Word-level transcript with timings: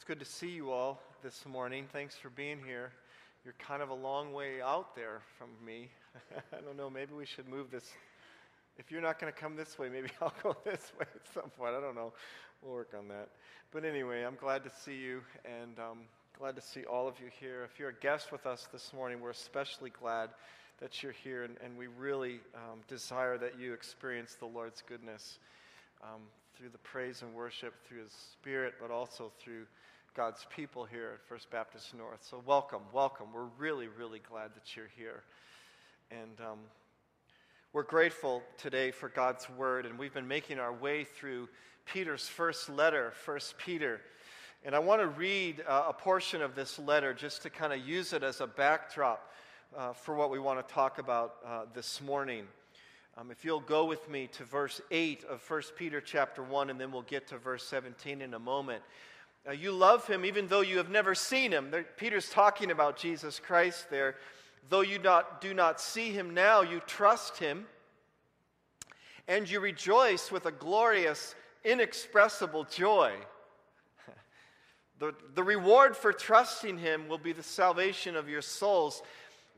it's 0.00 0.06
good 0.06 0.18
to 0.18 0.24
see 0.24 0.48
you 0.48 0.70
all 0.70 0.98
this 1.22 1.44
morning. 1.44 1.84
Thanks 1.92 2.16
for 2.16 2.30
being 2.30 2.56
here. 2.66 2.90
You're 3.44 3.52
kind 3.58 3.82
of 3.82 3.90
a 3.90 3.94
long 3.94 4.32
way 4.32 4.62
out 4.62 4.96
there 4.96 5.20
from 5.36 5.50
me. 5.62 5.90
I 6.54 6.62
don't 6.62 6.78
know, 6.78 6.88
maybe 6.88 7.12
we 7.12 7.26
should 7.26 7.46
move 7.46 7.70
this. 7.70 7.84
If 8.78 8.90
you're 8.90 9.02
not 9.02 9.20
going 9.20 9.30
to 9.30 9.38
come 9.38 9.56
this 9.56 9.78
way, 9.78 9.90
maybe 9.90 10.08
I'll 10.22 10.32
go 10.42 10.56
this 10.64 10.90
way 10.98 11.04
at 11.14 11.34
some 11.34 11.50
point. 11.50 11.74
I 11.74 11.82
don't 11.82 11.94
know. 11.94 12.14
We'll 12.62 12.72
work 12.72 12.94
on 12.98 13.08
that. 13.08 13.28
But 13.72 13.84
anyway, 13.84 14.22
I'm 14.22 14.36
glad 14.40 14.64
to 14.64 14.70
see 14.70 14.96
you 14.96 15.20
and 15.44 15.78
um, 15.78 15.98
glad 16.38 16.56
to 16.56 16.62
see 16.62 16.84
all 16.84 17.06
of 17.06 17.20
you 17.20 17.28
here. 17.38 17.68
If 17.70 17.78
you're 17.78 17.90
a 17.90 18.00
guest 18.00 18.32
with 18.32 18.46
us 18.46 18.68
this 18.72 18.94
morning, 18.94 19.20
we're 19.20 19.28
especially 19.28 19.90
glad 19.90 20.30
that 20.80 21.02
you're 21.02 21.12
here 21.12 21.44
and, 21.44 21.58
and 21.62 21.76
we 21.76 21.88
really 21.88 22.40
um, 22.54 22.78
desire 22.88 23.36
that 23.36 23.60
you 23.60 23.74
experience 23.74 24.34
the 24.40 24.46
Lord's 24.46 24.82
goodness 24.88 25.38
um, 26.02 26.22
through 26.56 26.70
the 26.70 26.78
praise 26.78 27.20
and 27.20 27.34
worship, 27.34 27.74
through 27.86 28.00
His 28.04 28.12
Spirit, 28.32 28.76
but 28.80 28.90
also 28.90 29.30
through 29.38 29.66
God's 30.16 30.44
people 30.54 30.84
here 30.84 31.12
at 31.14 31.28
First 31.28 31.50
Baptist 31.50 31.94
North. 31.94 32.26
So, 32.28 32.42
welcome, 32.44 32.80
welcome. 32.92 33.28
We're 33.32 33.48
really, 33.58 33.86
really 33.86 34.18
glad 34.18 34.50
that 34.56 34.74
you're 34.74 34.90
here. 34.96 35.22
And 36.10 36.40
um, 36.40 36.58
we're 37.72 37.84
grateful 37.84 38.42
today 38.58 38.90
for 38.90 39.08
God's 39.08 39.48
Word, 39.50 39.86
and 39.86 39.96
we've 39.96 40.12
been 40.12 40.26
making 40.26 40.58
our 40.58 40.72
way 40.72 41.04
through 41.04 41.48
Peter's 41.86 42.26
first 42.26 42.68
letter, 42.68 43.12
First 43.24 43.56
Peter. 43.58 44.00
And 44.64 44.74
I 44.74 44.80
want 44.80 45.00
to 45.00 45.06
read 45.06 45.62
uh, 45.68 45.84
a 45.88 45.92
portion 45.92 46.42
of 46.42 46.56
this 46.56 46.80
letter 46.80 47.14
just 47.14 47.42
to 47.42 47.50
kind 47.50 47.72
of 47.72 47.78
use 47.86 48.12
it 48.12 48.24
as 48.24 48.40
a 48.40 48.48
backdrop 48.48 49.32
uh, 49.76 49.92
for 49.92 50.16
what 50.16 50.30
we 50.30 50.40
want 50.40 50.66
to 50.66 50.74
talk 50.74 50.98
about 50.98 51.36
uh, 51.46 51.62
this 51.72 52.00
morning. 52.00 52.46
Um, 53.16 53.30
if 53.30 53.44
you'll 53.44 53.60
go 53.60 53.84
with 53.84 54.08
me 54.08 54.28
to 54.32 54.44
verse 54.44 54.80
8 54.90 55.22
of 55.30 55.48
1 55.48 55.62
Peter 55.76 56.00
chapter 56.00 56.42
1, 56.42 56.70
and 56.70 56.80
then 56.80 56.90
we'll 56.90 57.02
get 57.02 57.28
to 57.28 57.38
verse 57.38 57.64
17 57.64 58.22
in 58.22 58.34
a 58.34 58.38
moment. 58.40 58.82
Uh, 59.48 59.52
you 59.52 59.72
love 59.72 60.06
him 60.06 60.24
even 60.24 60.46
though 60.48 60.60
you 60.60 60.76
have 60.76 60.90
never 60.90 61.14
seen 61.14 61.50
him. 61.50 61.70
There, 61.70 61.84
Peter's 61.96 62.28
talking 62.28 62.70
about 62.70 62.96
Jesus 62.96 63.38
Christ 63.38 63.88
there. 63.90 64.16
Though 64.68 64.82
you 64.82 64.98
not, 64.98 65.40
do 65.40 65.54
not 65.54 65.80
see 65.80 66.10
him 66.10 66.34
now, 66.34 66.60
you 66.60 66.80
trust 66.86 67.38
him, 67.38 67.66
and 69.26 69.48
you 69.48 69.60
rejoice 69.60 70.30
with 70.30 70.46
a 70.46 70.52
glorious, 70.52 71.34
inexpressible 71.64 72.64
joy. 72.64 73.14
the, 74.98 75.14
the 75.34 75.42
reward 75.42 75.96
for 75.96 76.12
trusting 76.12 76.78
him 76.78 77.08
will 77.08 77.18
be 77.18 77.32
the 77.32 77.42
salvation 77.42 78.16
of 78.16 78.28
your 78.28 78.42
souls. 78.42 79.02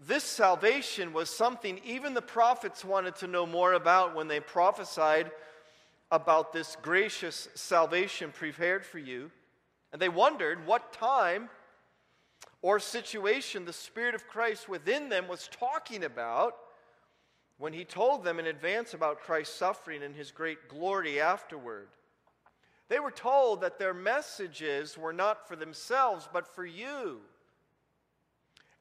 This 0.06 0.24
salvation 0.24 1.12
was 1.12 1.28
something 1.28 1.80
even 1.84 2.14
the 2.14 2.22
prophets 2.22 2.84
wanted 2.84 3.16
to 3.16 3.26
know 3.26 3.46
more 3.46 3.72
about 3.72 4.14
when 4.14 4.28
they 4.28 4.40
prophesied 4.40 5.30
about 6.10 6.52
this 6.52 6.76
gracious 6.82 7.48
salvation 7.54 8.30
prepared 8.32 8.84
for 8.84 8.98
you. 8.98 9.30
And 9.92 10.00
they 10.00 10.08
wondered 10.08 10.66
what 10.66 10.92
time 10.92 11.48
or 12.62 12.78
situation 12.78 13.64
the 13.64 13.72
Spirit 13.72 14.14
of 14.14 14.26
Christ 14.28 14.68
within 14.68 15.08
them 15.08 15.28
was 15.28 15.48
talking 15.48 16.04
about 16.04 16.56
when 17.58 17.72
he 17.72 17.84
told 17.84 18.24
them 18.24 18.38
in 18.38 18.46
advance 18.46 18.94
about 18.94 19.20
Christ's 19.20 19.54
suffering 19.54 20.02
and 20.02 20.16
his 20.16 20.30
great 20.30 20.68
glory 20.68 21.20
afterward. 21.20 21.88
They 22.88 22.98
were 23.00 23.10
told 23.10 23.60
that 23.60 23.78
their 23.78 23.94
messages 23.94 24.98
were 24.98 25.12
not 25.12 25.46
for 25.46 25.56
themselves, 25.56 26.28
but 26.32 26.54
for 26.54 26.64
you. 26.64 27.20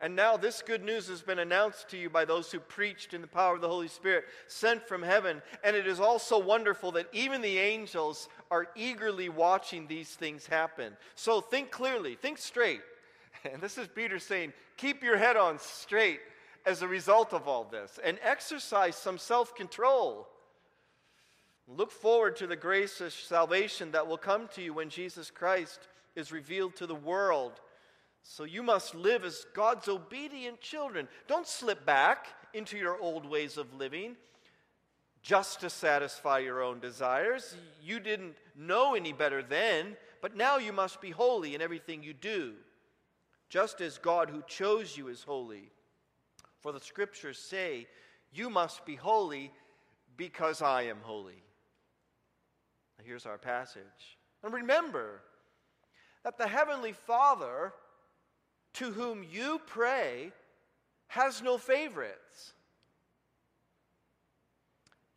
And 0.02 0.16
now 0.16 0.36
this 0.36 0.64
good 0.64 0.84
news 0.84 1.08
has 1.09 1.22
been 1.22 1.38
announced 1.38 1.89
to 1.89 1.98
you 1.98 2.09
by 2.09 2.26
those 2.26 2.52
who 2.52 2.59
preached 2.59 3.14
in 3.14 3.22
the 3.22 3.28
power 3.28 3.54
of 3.54 3.62
the 3.62 3.70
Holy 3.70 3.88
Spirit, 3.88 4.26
sent 4.48 4.88
from 4.88 5.04
heaven. 5.04 5.44
And 5.64 5.76
it 5.76 5.86
is 5.86 6.00
also 6.00 6.39
wonderful 6.39 6.92
that 6.94 7.08
even 7.14 7.42
the 7.42 7.59
angels 7.59 8.28
are 8.52 8.67
eagerly 8.75 9.30
watching 9.30 9.88
these 9.88 10.09
things 10.09 10.45
happen. 10.45 10.94
So 11.16 11.41
think 11.41 11.71
clearly, 11.71 12.16
think 12.16 12.38
straight. 12.38 12.81
And 13.52 13.59
this 13.59 13.80
is 13.80 13.88
Peter 13.88 14.19
saying, 14.19 14.53
keep 14.77 15.02
your 15.02 15.17
head 15.17 15.36
on 15.36 15.58
straight 15.58 16.20
as 16.64 16.83
a 16.83 16.87
result 16.87 17.33
of 17.33 17.48
all 17.48 17.64
this, 17.64 17.98
and 18.03 18.20
exercise 18.21 18.95
some 18.95 19.17
self 19.17 19.55
control. 19.55 20.27
Look 21.67 21.92
forward 21.92 22.36
to 22.36 22.45
the 22.45 22.55
grace 22.55 23.02
of 23.02 23.14
salvation 23.14 23.92
that 23.93 24.05
will 24.05 24.17
come 24.17 24.48
to 24.49 24.61
you 24.61 24.73
when 24.73 24.89
Jesus 24.89 25.31
Christ 25.31 25.87
is 26.15 26.31
revealed 26.31 26.76
to 26.76 26.86
the 26.86 26.93
world. 26.93 27.53
So 28.21 28.43
you 28.43 28.61
must 28.61 28.93
live 28.93 29.23
as 29.23 29.45
God's 29.55 29.87
obedient 29.87 30.61
children. 30.61 31.08
Don't 31.27 31.47
slip 31.47 31.86
back 31.86 32.27
into 32.53 32.77
your 32.77 32.99
old 32.99 33.26
ways 33.26 33.58
of 33.58 33.73
living 33.73 34.17
just 35.21 35.59
to 35.61 35.70
satisfy 35.70 36.39
your 36.39 36.61
own 36.61 36.80
desires. 36.80 37.55
You 37.82 37.99
didn't 37.99 38.36
know 38.55 38.95
any 38.95 39.14
better 39.14 39.43
then, 39.43 39.95
but 40.21 40.36
now 40.36 40.58
you 40.58 40.73
must 40.73 41.02
be 41.02 41.11
holy 41.11 41.55
in 41.55 41.61
everything 41.61 42.04
you 42.04 42.14
do, 42.14 42.54
just 43.49 43.82
as 43.82 43.98
God 43.98 44.30
who 44.30 44.42
chose 44.48 44.98
you 44.98 45.08
is 45.08 45.23
holy. 45.23 45.70
For 46.59 46.71
the 46.71 46.80
scriptures 46.80 47.37
say, 47.37 47.87
You 48.32 48.49
must 48.49 48.86
be 48.86 48.95
holy 48.95 49.52
because 50.17 50.61
I 50.61 50.83
am 50.83 50.98
holy. 51.02 51.43
Now 52.98 53.05
here's 53.05 53.26
our 53.26 53.38
passage. 53.38 54.17
And 54.43 54.53
remember 54.53 55.21
that 56.23 56.38
the 56.38 56.48
Heavenly 56.48 56.93
Father 56.93 57.73
to 58.73 58.92
whom 58.92 59.26
you 59.30 59.59
pray 59.65 60.32
has 61.08 61.42
no 61.42 61.58
favorites. 61.58 62.53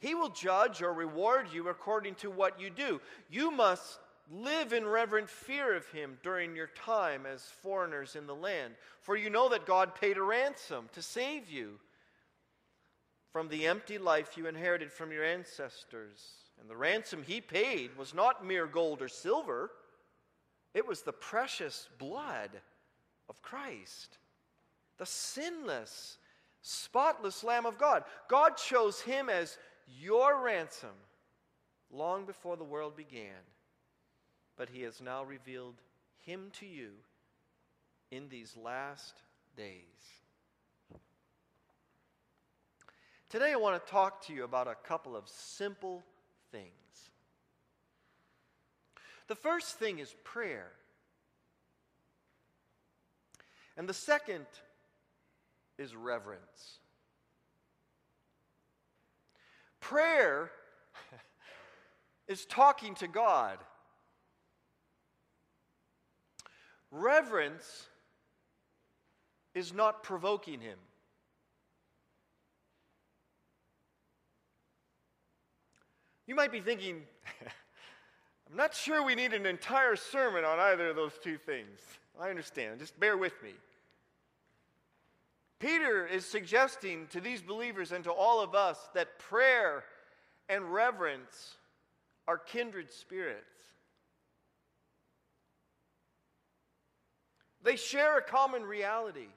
He 0.04 0.14
will 0.14 0.28
judge 0.28 0.82
or 0.82 0.92
reward 0.92 1.46
you 1.50 1.70
according 1.70 2.16
to 2.16 2.30
what 2.30 2.60
you 2.60 2.68
do. 2.68 3.00
You 3.30 3.50
must 3.50 3.98
live 4.30 4.74
in 4.74 4.86
reverent 4.86 5.30
fear 5.30 5.74
of 5.74 5.86
him 5.88 6.18
during 6.22 6.54
your 6.54 6.66
time 6.66 7.24
as 7.24 7.42
foreigners 7.62 8.14
in 8.14 8.26
the 8.26 8.34
land, 8.34 8.74
for 9.00 9.16
you 9.16 9.30
know 9.30 9.48
that 9.48 9.64
God 9.64 9.94
paid 9.94 10.18
a 10.18 10.22
ransom 10.22 10.90
to 10.92 11.00
save 11.00 11.50
you 11.50 11.78
from 13.32 13.48
the 13.48 13.66
empty 13.66 13.96
life 13.96 14.36
you 14.36 14.46
inherited 14.46 14.92
from 14.92 15.10
your 15.10 15.24
ancestors. 15.24 16.20
And 16.60 16.68
the 16.68 16.76
ransom 16.76 17.22
he 17.22 17.40
paid 17.40 17.96
was 17.96 18.12
not 18.12 18.44
mere 18.44 18.66
gold 18.66 19.00
or 19.00 19.08
silver, 19.08 19.70
it 20.74 20.86
was 20.86 21.00
the 21.00 21.12
precious 21.12 21.88
blood 21.98 22.50
of 23.30 23.40
Christ, 23.40 24.18
the 24.98 25.06
sinless, 25.06 26.18
spotless 26.60 27.42
Lamb 27.42 27.64
of 27.64 27.78
God. 27.78 28.04
God 28.28 28.58
chose 28.58 29.00
him 29.00 29.30
as 29.30 29.56
your 29.86 30.42
ransom 30.42 30.90
long 31.90 32.26
before 32.26 32.56
the 32.56 32.64
world 32.64 32.96
began, 32.96 33.42
but 34.56 34.68
he 34.68 34.82
has 34.82 35.00
now 35.00 35.24
revealed 35.24 35.74
him 36.20 36.50
to 36.60 36.66
you 36.66 36.90
in 38.10 38.28
these 38.28 38.56
last 38.56 39.14
days. 39.56 39.82
Today, 43.30 43.52
I 43.52 43.56
want 43.56 43.84
to 43.84 43.90
talk 43.90 44.24
to 44.26 44.32
you 44.32 44.44
about 44.44 44.68
a 44.68 44.76
couple 44.86 45.16
of 45.16 45.28
simple 45.28 46.04
things. 46.52 46.70
The 49.26 49.34
first 49.34 49.78
thing 49.78 49.98
is 49.98 50.14
prayer. 50.22 50.70
And 53.76 53.88
the 53.88 53.94
second 53.94 54.46
is 55.78 55.96
reverence. 55.96 56.78
Prayer 59.88 60.50
is 62.28 62.46
talking 62.46 62.94
to 62.94 63.06
God. 63.06 63.58
Reverence 66.90 67.86
is 69.54 69.74
not 69.74 70.02
provoking 70.02 70.60
Him. 70.60 70.78
You 76.26 76.34
might 76.34 76.50
be 76.50 76.60
thinking, 76.60 77.02
I'm 78.50 78.56
not 78.56 78.74
sure 78.74 79.04
we 79.04 79.14
need 79.14 79.34
an 79.34 79.44
entire 79.44 79.96
sermon 79.96 80.46
on 80.46 80.58
either 80.58 80.88
of 80.88 80.96
those 80.96 81.12
two 81.22 81.36
things. 81.36 81.78
I 82.18 82.30
understand. 82.30 82.80
Just 82.80 82.98
bear 82.98 83.18
with 83.18 83.34
me. 83.42 83.50
Peter 85.64 86.06
is 86.06 86.26
suggesting 86.26 87.06
to 87.06 87.22
these 87.22 87.40
believers 87.40 87.90
and 87.90 88.04
to 88.04 88.12
all 88.12 88.42
of 88.42 88.54
us 88.54 88.76
that 88.92 89.18
prayer 89.18 89.82
and 90.50 90.62
reverence 90.74 91.56
are 92.28 92.36
kindred 92.36 92.92
spirits. 92.92 93.40
They 97.62 97.76
share 97.76 98.18
a 98.18 98.22
common 98.22 98.64
reality. 98.64 99.28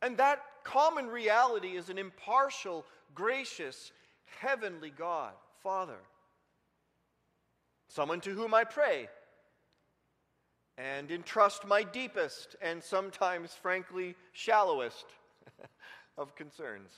And 0.00 0.16
that 0.16 0.42
common 0.64 1.08
reality 1.08 1.76
is 1.76 1.90
an 1.90 1.98
impartial, 1.98 2.86
gracious, 3.14 3.92
heavenly 4.40 4.90
God, 4.96 5.34
Father. 5.62 5.98
Someone 7.88 8.22
to 8.22 8.30
whom 8.30 8.54
I 8.54 8.64
pray, 8.64 9.10
and 10.78 11.10
entrust 11.10 11.66
my 11.66 11.82
deepest 11.82 12.54
and 12.62 12.82
sometimes, 12.82 13.52
frankly, 13.52 14.14
shallowest 14.32 15.06
of 16.16 16.36
concerns. 16.36 16.90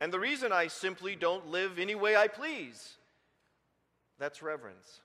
And 0.00 0.12
the 0.12 0.18
reason 0.18 0.52
I 0.52 0.66
simply 0.66 1.14
don't 1.14 1.46
live 1.46 1.78
any 1.78 1.94
way 1.94 2.16
I 2.16 2.26
please, 2.26 2.96
that's 4.18 4.42
reverence. 4.42 5.00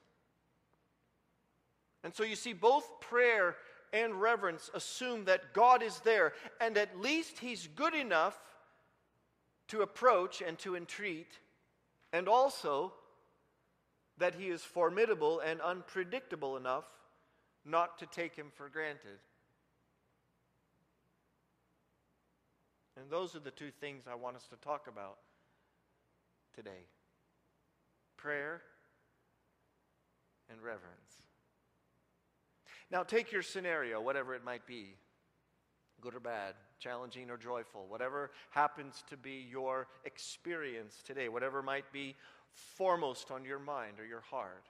And 2.02 2.12
so 2.12 2.24
you 2.24 2.34
see, 2.34 2.52
both 2.52 3.00
prayer 3.00 3.54
and 3.92 4.20
reverence 4.20 4.68
assume 4.74 5.26
that 5.26 5.54
God 5.54 5.82
is 5.82 6.00
there, 6.00 6.32
and 6.60 6.76
at 6.76 7.00
least 7.00 7.38
He's 7.38 7.68
good 7.76 7.94
enough 7.94 8.36
to 9.68 9.82
approach 9.82 10.42
and 10.42 10.58
to 10.58 10.74
entreat, 10.74 11.38
and 12.12 12.28
also 12.28 12.92
that 14.18 14.34
He 14.34 14.48
is 14.48 14.62
formidable 14.62 15.38
and 15.40 15.60
unpredictable 15.60 16.56
enough 16.56 16.84
not 17.64 17.98
to 17.98 18.06
take 18.06 18.34
Him 18.34 18.46
for 18.54 18.68
granted. 18.68 19.18
And 22.96 23.10
those 23.10 23.34
are 23.34 23.40
the 23.40 23.50
two 23.50 23.70
things 23.70 24.04
I 24.10 24.14
want 24.14 24.36
us 24.36 24.46
to 24.48 24.56
talk 24.56 24.86
about 24.86 25.18
today 26.54 26.86
prayer 28.16 28.62
and 30.50 30.60
reverence. 30.62 31.22
Now, 32.90 33.02
take 33.02 33.32
your 33.32 33.42
scenario, 33.42 34.00
whatever 34.00 34.34
it 34.34 34.44
might 34.44 34.66
be 34.66 34.94
good 36.00 36.14
or 36.14 36.20
bad, 36.20 36.54
challenging 36.78 37.30
or 37.30 37.36
joyful, 37.36 37.86
whatever 37.88 38.30
happens 38.50 39.02
to 39.08 39.16
be 39.16 39.46
your 39.50 39.86
experience 40.04 41.02
today, 41.04 41.28
whatever 41.28 41.62
might 41.62 41.90
be 41.92 42.16
foremost 42.52 43.30
on 43.30 43.44
your 43.44 43.58
mind 43.58 43.98
or 43.98 44.04
your 44.04 44.20
heart. 44.20 44.68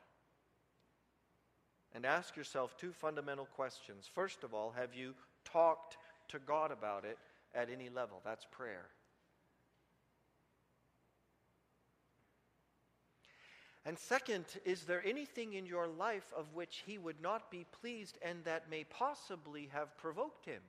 And 1.95 2.07
ask 2.07 2.37
yourself 2.37 2.77
two 2.77 2.93
fundamental 2.93 3.47
questions. 3.47 4.09
First 4.13 4.45
of 4.45 4.55
all, 4.55 4.73
have 4.77 4.95
you 4.95 5.15
talked 5.45 5.99
to 6.29 6.39
God 6.39 6.71
about 6.71 7.05
it 7.05 7.19
at 7.55 7.69
any 7.71 7.91
level? 7.91 8.21
That's 8.25 8.47
prayer. 8.51 8.87
And 13.85 13.99
second, 13.99 14.45
is 14.65 14.85
there 14.85 15.03
anything 15.05 15.55
in 15.55 15.67
your 15.67 15.89
life 15.89 16.33
of 16.37 16.55
which 16.55 16.85
he 16.87 16.99
would 16.99 17.21
not 17.21 17.51
be 17.51 17.67
pleased 17.81 18.17
and 18.23 18.45
that 18.45 18.71
may 18.71 18.85
possibly 18.85 19.69
have 19.73 19.97
provoked 19.99 20.47
him? 20.47 20.63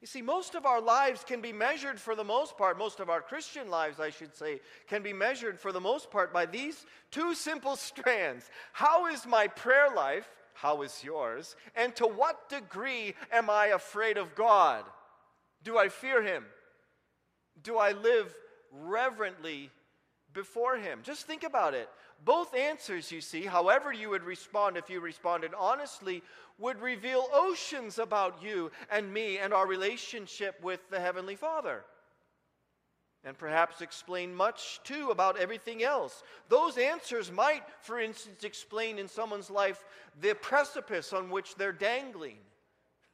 You 0.00 0.06
see, 0.06 0.20
most 0.20 0.54
of 0.54 0.66
our 0.66 0.80
lives 0.80 1.24
can 1.24 1.40
be 1.40 1.52
measured 1.52 1.98
for 1.98 2.14
the 2.14 2.24
most 2.24 2.58
part, 2.58 2.78
most 2.78 3.00
of 3.00 3.08
our 3.08 3.22
Christian 3.22 3.70
lives, 3.70 3.98
I 3.98 4.10
should 4.10 4.34
say, 4.34 4.60
can 4.88 5.02
be 5.02 5.12
measured 5.12 5.58
for 5.58 5.72
the 5.72 5.80
most 5.80 6.10
part 6.10 6.32
by 6.32 6.44
these 6.44 6.84
two 7.10 7.34
simple 7.34 7.76
strands. 7.76 8.50
How 8.72 9.06
is 9.06 9.26
my 9.26 9.46
prayer 9.46 9.88
life? 9.94 10.28
How 10.52 10.82
is 10.82 11.02
yours? 11.02 11.56
And 11.74 11.94
to 11.96 12.06
what 12.06 12.48
degree 12.48 13.14
am 13.32 13.48
I 13.50 13.66
afraid 13.66 14.16
of 14.18 14.34
God? 14.34 14.84
Do 15.62 15.78
I 15.78 15.88
fear 15.88 16.22
Him? 16.22 16.44
Do 17.62 17.78
I 17.78 17.92
live 17.92 18.34
reverently 18.72 19.70
before 20.36 20.76
Him. 20.76 21.00
Just 21.02 21.26
think 21.26 21.42
about 21.42 21.74
it. 21.74 21.88
Both 22.24 22.54
answers, 22.54 23.10
you 23.10 23.20
see, 23.20 23.42
however 23.42 23.92
you 23.92 24.10
would 24.10 24.22
respond 24.22 24.76
if 24.76 24.88
you 24.88 25.00
responded 25.00 25.52
honestly, 25.58 26.22
would 26.58 26.80
reveal 26.80 27.28
oceans 27.32 27.98
about 27.98 28.42
you 28.42 28.70
and 28.90 29.12
me 29.12 29.38
and 29.38 29.52
our 29.52 29.66
relationship 29.66 30.62
with 30.62 30.80
the 30.90 31.00
Heavenly 31.00 31.34
Father. 31.34 31.84
And 33.24 33.36
perhaps 33.36 33.80
explain 33.80 34.32
much 34.34 34.78
too 34.84 35.10
about 35.10 35.38
everything 35.38 35.82
else. 35.82 36.22
Those 36.48 36.78
answers 36.78 37.32
might, 37.32 37.64
for 37.80 37.98
instance, 37.98 38.44
explain 38.44 38.98
in 38.98 39.08
someone's 39.08 39.50
life 39.50 39.84
the 40.20 40.34
precipice 40.34 41.12
on 41.12 41.30
which 41.30 41.56
they're 41.56 41.72
dangling. 41.72 42.38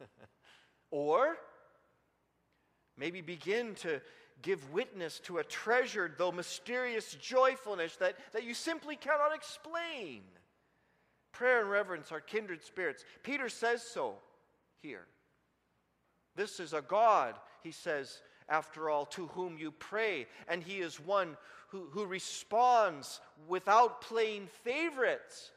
or 0.90 1.38
maybe 2.98 3.22
begin 3.22 3.74
to 3.76 4.00
give 4.42 4.72
witness 4.72 5.20
to 5.20 5.38
a 5.38 5.44
treasured, 5.44 6.14
though 6.18 6.32
mysterious 6.32 7.16
joyfulness 7.20 7.96
that, 7.96 8.16
that 8.32 8.44
you 8.44 8.54
simply 8.54 8.96
cannot 8.96 9.34
explain. 9.34 10.22
Prayer 11.32 11.60
and 11.60 11.70
reverence 11.70 12.12
are 12.12 12.20
kindred 12.20 12.62
spirits. 12.62 13.04
Peter 13.22 13.48
says 13.48 13.82
so 13.82 14.16
here. 14.82 15.06
This 16.36 16.60
is 16.60 16.72
a 16.72 16.82
God, 16.82 17.34
he 17.62 17.70
says, 17.70 18.22
after 18.48 18.90
all, 18.90 19.06
to 19.06 19.28
whom 19.28 19.56
you 19.56 19.70
pray, 19.70 20.26
and 20.48 20.62
he 20.62 20.80
is 20.80 20.98
one 20.98 21.36
who, 21.68 21.88
who 21.90 22.04
responds 22.04 23.20
without 23.48 24.02
playing 24.02 24.48
favorites 24.64 25.52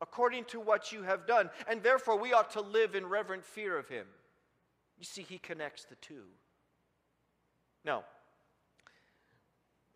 according 0.00 0.44
to 0.44 0.58
what 0.58 0.92
you 0.92 1.02
have 1.02 1.26
done, 1.26 1.48
and 1.68 1.82
therefore 1.82 2.18
we 2.18 2.32
ought 2.32 2.50
to 2.50 2.60
live 2.60 2.94
in 2.94 3.06
reverent 3.06 3.44
fear 3.44 3.78
of 3.78 3.88
him. 3.88 4.06
You 4.98 5.04
see, 5.04 5.22
he 5.22 5.38
connects 5.38 5.84
the 5.84 5.94
two. 5.96 6.24
Now, 7.84 8.04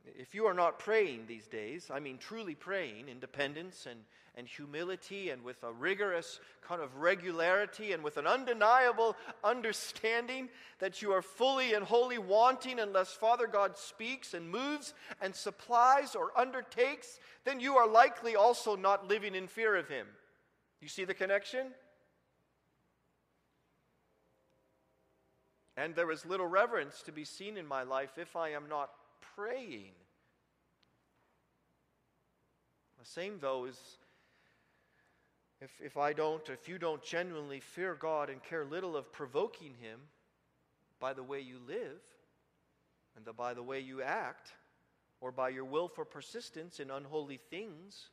if 0.05 0.35
you 0.35 0.47
are 0.47 0.55
not 0.55 0.79
praying 0.79 1.25
these 1.27 1.47
days, 1.47 1.91
I 1.93 2.01
mean 2.01 2.19
truly 2.19 2.55
praying 2.55 3.09
in 3.09 3.19
dependence 3.19 3.87
and, 3.91 4.01
and 4.35 4.47
humility 4.47 5.31
and 5.31 5.43
with 5.43 5.63
a 5.63 5.73
rigorous 5.73 6.41
kind 6.67 6.81
of 6.81 6.97
regularity 6.97 7.93
and 7.93 8.03
with 8.03 8.17
an 8.17 8.27
undeniable 8.27 9.17
understanding 9.43 10.49
that 10.79 11.03
you 11.03 11.13
are 11.13 11.23
fully 11.23 11.75
and 11.75 11.85
wholly 11.85 12.19
wanting 12.19 12.79
unless 12.79 13.13
Father 13.13 13.47
God 13.47 13.77
speaks 13.77 14.35
and 14.35 14.49
moves 14.49 14.95
and 15.21 15.35
supplies 15.35 16.15
or 16.15 16.31
undertakes, 16.37 17.19
then 17.45 17.61
you 17.61 17.77
are 17.77 17.89
likely 17.89 18.37
also 18.37 18.77
not 18.77 19.09
living 19.09 19.35
in 19.35 19.49
fear 19.49 19.77
of 19.77 19.89
Him. 19.89 20.07
You 20.81 20.89
see 20.89 21.05
the 21.05 21.15
connection? 21.15 21.69
And 25.77 25.95
there 25.95 26.11
is 26.11 26.25
little 26.25 26.47
reverence 26.47 27.03
to 27.03 27.13
be 27.13 27.25
seen 27.25 27.57
in 27.57 27.67
my 27.67 27.83
life 27.83 28.17
if 28.17 28.35
I 28.35 28.51
am 28.51 28.69
not 28.69 28.91
praying. 29.35 29.93
The 32.99 33.05
same, 33.05 33.39
though, 33.41 33.67
is 33.67 33.79
if, 35.61 35.71
if 35.83 35.97
I 35.97 36.13
don't, 36.13 36.49
if 36.49 36.69
you 36.69 36.79
don't 36.79 37.03
genuinely 37.03 37.61
fear 37.61 37.95
God 37.95 38.31
and 38.31 38.43
care 38.43 38.65
little 38.65 38.97
of 38.97 39.13
provoking 39.13 39.75
Him 39.81 40.01
by 40.99 41.13
the 41.13 41.23
way 41.23 41.41
you 41.41 41.59
live 41.67 42.01
and 43.17 43.25
the, 43.25 43.33
by 43.33 43.55
the 43.55 43.63
way 43.63 43.81
you 43.81 44.03
act, 44.03 44.53
or 45.21 45.33
by 45.33 45.49
your 45.49 45.65
will 45.65 45.89
for 45.89 46.05
persistence 46.05 46.79
in 46.81 46.91
unholy 46.91 47.39
things 47.51 48.11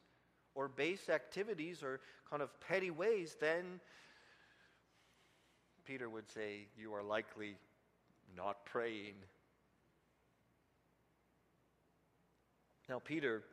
or 0.55 0.67
base 0.67 1.09
activities 1.09 1.83
or 1.83 1.99
kind 2.29 2.41
of 2.41 2.57
petty 2.61 2.91
ways, 2.91 3.35
then 3.39 3.79
Peter 5.85 6.09
would 6.09 6.29
say, 6.31 6.67
You 6.77 6.93
are 6.93 7.03
likely 7.03 7.55
not 8.35 8.65
praying. 8.65 9.15
Now, 12.89 12.99
Peter, 12.99 13.43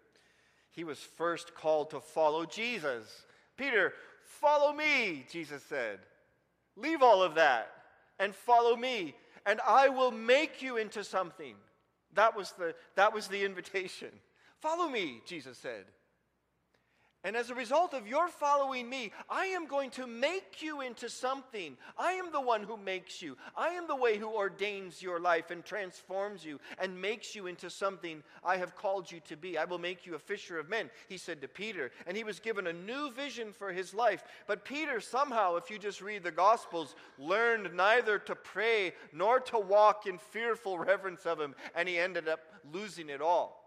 he 0.70 0.84
was 0.84 0.98
first 0.98 1.54
called 1.54 1.90
to 1.90 2.00
follow 2.00 2.44
Jesus. 2.44 3.26
Peter, 3.56 3.92
follow 4.24 4.72
me, 4.72 5.24
Jesus 5.30 5.62
said. 5.68 6.00
Leave 6.76 7.02
all 7.02 7.22
of 7.22 7.34
that 7.34 7.70
and 8.18 8.34
follow 8.34 8.76
me, 8.76 9.14
and 9.46 9.60
I 9.66 9.88
will 9.88 10.10
make 10.10 10.62
you 10.62 10.76
into 10.76 11.04
something. 11.04 11.54
That 12.14 12.36
was 12.36 12.52
the, 12.52 12.74
that 12.96 13.12
was 13.12 13.28
the 13.28 13.44
invitation. 13.44 14.10
Follow 14.60 14.88
me, 14.88 15.22
Jesus 15.26 15.58
said. 15.58 15.84
And 17.22 17.36
as 17.36 17.50
a 17.50 17.54
result 17.54 17.92
of 17.92 18.08
your 18.08 18.28
following 18.28 18.88
me, 18.88 19.12
I 19.28 19.46
am 19.46 19.66
going 19.66 19.90
to 19.90 20.06
make 20.06 20.62
you 20.62 20.80
into 20.80 21.10
something. 21.10 21.76
I 21.98 22.12
am 22.12 22.32
the 22.32 22.40
one 22.40 22.62
who 22.62 22.78
makes 22.78 23.20
you. 23.20 23.36
I 23.54 23.70
am 23.70 23.86
the 23.86 23.96
way 23.96 24.16
who 24.16 24.28
ordains 24.28 25.02
your 25.02 25.20
life 25.20 25.50
and 25.50 25.62
transforms 25.62 26.46
you 26.46 26.58
and 26.78 26.98
makes 26.98 27.34
you 27.34 27.46
into 27.46 27.68
something 27.68 28.22
I 28.42 28.56
have 28.56 28.74
called 28.74 29.12
you 29.12 29.20
to 29.28 29.36
be. 29.36 29.58
I 29.58 29.66
will 29.66 29.78
make 29.78 30.06
you 30.06 30.14
a 30.14 30.18
fisher 30.18 30.58
of 30.58 30.70
men, 30.70 30.88
he 31.08 31.18
said 31.18 31.42
to 31.42 31.48
Peter. 31.48 31.90
And 32.06 32.16
he 32.16 32.24
was 32.24 32.40
given 32.40 32.66
a 32.68 32.72
new 32.72 33.10
vision 33.12 33.52
for 33.52 33.70
his 33.70 33.92
life. 33.92 34.24
But 34.46 34.64
Peter, 34.64 34.98
somehow, 34.98 35.56
if 35.56 35.70
you 35.70 35.78
just 35.78 36.00
read 36.00 36.22
the 36.22 36.30
Gospels, 36.30 36.94
learned 37.18 37.74
neither 37.74 38.18
to 38.18 38.34
pray 38.34 38.94
nor 39.12 39.40
to 39.40 39.58
walk 39.58 40.06
in 40.06 40.16
fearful 40.16 40.78
reverence 40.78 41.26
of 41.26 41.38
him. 41.38 41.54
And 41.74 41.86
he 41.86 41.98
ended 41.98 42.28
up 42.28 42.40
losing 42.72 43.10
it 43.10 43.20
all. 43.20 43.60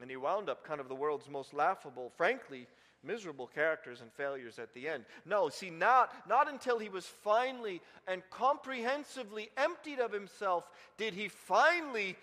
And 0.00 0.10
he 0.10 0.16
wound 0.16 0.48
up 0.48 0.64
kind 0.64 0.80
of 0.80 0.88
the 0.88 0.94
world's 0.94 1.28
most 1.28 1.52
laughable, 1.52 2.12
frankly, 2.16 2.66
miserable 3.02 3.46
characters 3.46 4.00
and 4.00 4.12
failures 4.12 4.58
at 4.58 4.74
the 4.74 4.88
end. 4.88 5.04
No, 5.24 5.48
see, 5.48 5.70
not, 5.70 6.12
not 6.28 6.48
until 6.48 6.78
he 6.78 6.88
was 6.88 7.04
finally 7.04 7.80
and 8.06 8.22
comprehensively 8.30 9.50
emptied 9.56 9.98
of 9.98 10.12
himself 10.12 10.68
did 10.96 11.14
he 11.14 11.28
finally 11.28 12.16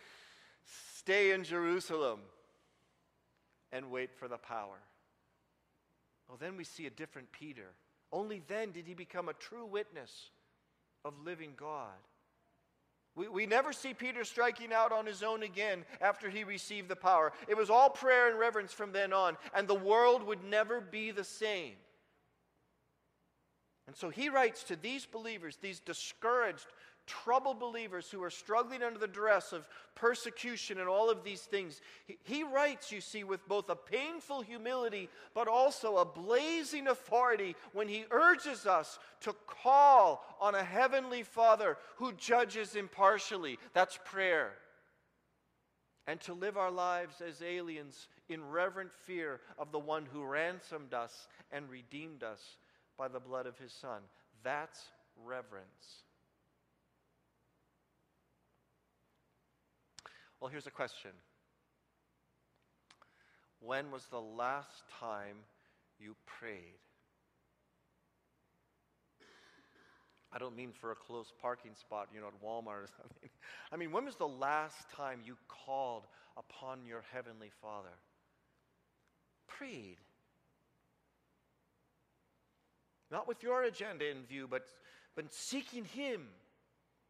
stay 0.97 1.31
in 1.31 1.43
Jerusalem 1.43 2.19
and 3.71 3.91
wait 3.91 4.13
for 4.13 4.27
the 4.27 4.37
power. 4.37 4.77
Well, 6.27 6.37
then 6.39 6.57
we 6.57 6.63
see 6.63 6.87
a 6.87 6.91
different 6.91 7.31
Peter. 7.31 7.67
Only 8.11 8.41
then 8.47 8.71
did 8.71 8.87
he 8.87 8.93
become 8.93 9.29
a 9.29 9.33
true 9.33 9.65
witness 9.65 10.29
of 11.03 11.13
living 11.23 11.51
God. 11.55 11.93
We, 13.15 13.27
we 13.29 13.45
never 13.45 13.71
see 13.71 13.93
Peter 13.93 14.23
striking 14.25 14.73
out 14.73 14.91
on 14.91 15.05
his 15.05 15.23
own 15.23 15.43
again 15.43 15.85
after 16.01 16.29
he 16.29 16.43
received 16.43 16.89
the 16.89 16.95
power. 16.95 17.31
It 17.47 17.55
was 17.55 17.69
all 17.69 17.89
prayer 17.89 18.29
and 18.29 18.37
reverence 18.37 18.73
from 18.73 18.91
then 18.91 19.13
on, 19.13 19.37
and 19.55 19.67
the 19.67 19.75
world 19.75 20.23
would 20.23 20.43
never 20.43 20.81
be 20.81 21.11
the 21.11 21.23
same. 21.23 21.73
And 23.87 23.95
so 23.95 24.09
he 24.09 24.29
writes 24.29 24.63
to 24.63 24.75
these 24.75 25.05
believers, 25.05 25.57
these 25.61 25.79
discouraged 25.79 26.65
troubled 27.05 27.59
believers 27.59 28.09
who 28.09 28.23
are 28.23 28.29
struggling 28.29 28.83
under 28.83 28.99
the 28.99 29.07
duress 29.07 29.53
of 29.53 29.67
persecution 29.95 30.79
and 30.79 30.89
all 30.89 31.09
of 31.09 31.23
these 31.23 31.41
things. 31.41 31.81
He, 32.05 32.17
he, 32.23 32.43
writes, 32.43 32.91
you 32.91 33.01
see, 33.01 33.23
with 33.23 33.47
both 33.47 33.69
a 33.69 33.75
painful 33.75 34.41
humility 34.41 35.09
but 35.33 35.47
also 35.47 35.97
a 35.97 36.05
blazing 36.05 36.87
authority 36.87 37.55
when 37.73 37.87
he 37.87 38.05
urges 38.11 38.65
us 38.65 38.99
to 39.21 39.35
call 39.47 40.25
on 40.39 40.55
a 40.55 40.63
heavenly 40.63 41.23
Father 41.23 41.77
who 41.97 42.11
judges 42.13 42.75
impartially. 42.75 43.59
That's 43.73 43.99
prayer. 44.05 44.53
And 46.07 46.19
to 46.21 46.33
live 46.33 46.57
our 46.57 46.71
lives 46.71 47.21
as 47.27 47.41
aliens 47.41 48.07
in 48.29 48.47
reverent 48.47 48.93
fear 48.93 49.41
of 49.57 49.71
the 49.71 49.79
one 49.79 50.05
who 50.11 50.23
ransomed 50.23 50.93
us 50.93 51.27
and 51.51 51.69
redeemed 51.69 52.23
us 52.23 52.57
by 52.97 53.07
the 53.07 53.19
blood 53.19 53.45
of 53.45 53.57
his 53.57 53.71
Son. 53.71 54.01
That's 54.43 54.79
reverence. 55.23 56.03
Well, 60.45 60.51
here's 60.51 60.67
a 60.67 60.71
question 60.71 61.09
When 63.61 63.89
was 63.89 64.05
the 64.11 64.21
last 64.21 64.83
time 64.99 65.37
you 65.97 66.15
prayed? 66.27 66.77
I 70.31 70.37
don't 70.37 70.55
mean 70.55 70.71
for 70.71 70.91
a 70.91 70.95
close 70.95 71.33
parking 71.41 71.71
spot, 71.73 72.09
you 72.13 72.21
know, 72.21 72.27
at 72.27 72.39
Walmart 72.43 72.83
or 72.83 72.87
something. 73.01 73.29
I 73.71 73.75
mean, 73.75 73.91
when 73.91 74.05
was 74.05 74.17
the 74.17 74.27
last 74.27 74.87
time 74.95 75.21
you 75.25 75.35
called 75.47 76.03
upon 76.37 76.85
your 76.85 77.03
Heavenly 77.11 77.49
Father? 77.59 77.97
Prayed. 79.47 79.97
Not 83.09 83.27
with 83.27 83.41
your 83.41 83.63
agenda 83.63 84.07
in 84.11 84.25
view, 84.25 84.47
but, 84.47 84.67
but 85.15 85.33
seeking 85.33 85.85
Him. 85.85 86.27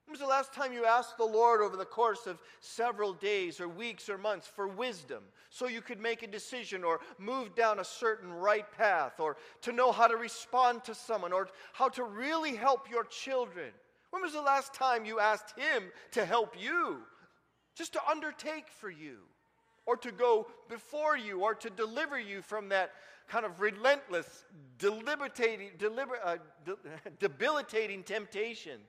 When 0.05 0.13
was 0.13 0.19
the 0.19 0.27
last 0.27 0.53
time 0.53 0.71
you 0.71 0.85
asked 0.85 1.17
the 1.17 1.25
Lord 1.25 1.61
over 1.61 1.75
the 1.75 1.83
course 1.83 2.27
of 2.27 2.37
several 2.59 3.11
days 3.11 3.59
or 3.59 3.67
weeks 3.67 4.07
or 4.07 4.19
months 4.19 4.47
for 4.47 4.67
wisdom 4.67 5.23
so 5.49 5.67
you 5.67 5.81
could 5.81 5.99
make 5.99 6.21
a 6.21 6.27
decision 6.27 6.83
or 6.83 6.99
move 7.17 7.55
down 7.55 7.79
a 7.79 7.83
certain 7.83 8.31
right 8.31 8.71
path 8.77 9.19
or 9.19 9.35
to 9.61 9.71
know 9.71 9.91
how 9.91 10.05
to 10.05 10.15
respond 10.15 10.83
to 10.83 10.93
someone 10.93 11.33
or 11.33 11.49
how 11.73 11.89
to 11.89 12.03
really 12.03 12.55
help 12.55 12.89
your 12.89 13.03
children? 13.05 13.71
When 14.11 14.21
was 14.21 14.33
the 14.33 14.41
last 14.41 14.75
time 14.75 15.05
you 15.05 15.19
asked 15.19 15.59
Him 15.59 15.85
to 16.11 16.23
help 16.23 16.55
you, 16.57 16.99
just 17.75 17.93
to 17.93 18.01
undertake 18.07 18.69
for 18.69 18.89
you, 18.89 19.17
or 19.87 19.97
to 19.97 20.11
go 20.11 20.47
before 20.69 21.17
you, 21.17 21.41
or 21.41 21.55
to 21.55 21.69
deliver 21.69 22.19
you 22.19 22.41
from 22.41 22.69
that 22.69 22.91
kind 23.27 23.45
of 23.45 23.59
relentless, 23.59 24.45
debilitating, 24.77 25.71
deliber, 25.79 26.17
uh, 26.23 26.37
de- 26.63 26.77
debilitating 27.19 28.03
temptation? 28.03 28.79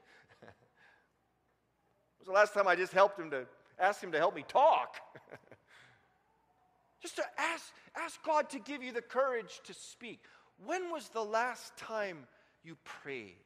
Was 2.27 2.33
the 2.33 2.41
last 2.41 2.55
time 2.55 2.67
I 2.67 2.75
just 2.75 2.93
helped 2.93 3.21
him 3.21 3.31
to 3.31 3.47
ask 3.79 4.03
him 4.03 4.11
to 4.11 4.19
help 4.19 4.35
me 4.35 4.45
talk? 4.49 4.97
just 7.03 7.15
to 7.17 7.23
ask, 7.39 7.73
ask 7.97 8.21
God 8.25 8.51
to 8.51 8.59
give 8.59 8.83
you 8.83 8.93
the 8.93 9.03
courage 9.03 9.61
to 9.65 9.75
speak. 9.75 10.21
When 10.65 10.91
was 10.91 11.09
the 11.11 11.23
last 11.23 11.77
time 11.77 12.27
you 12.65 12.77
prayed? 12.83 13.37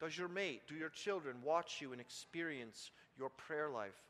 Does 0.00 0.16
your 0.16 0.28
mate, 0.28 0.62
do 0.66 0.74
your 0.74 0.88
children 0.88 1.36
watch 1.44 1.80
you 1.80 1.92
and 1.92 2.00
experience 2.00 2.90
your 3.18 3.28
prayer 3.28 3.68
life? 3.68 4.00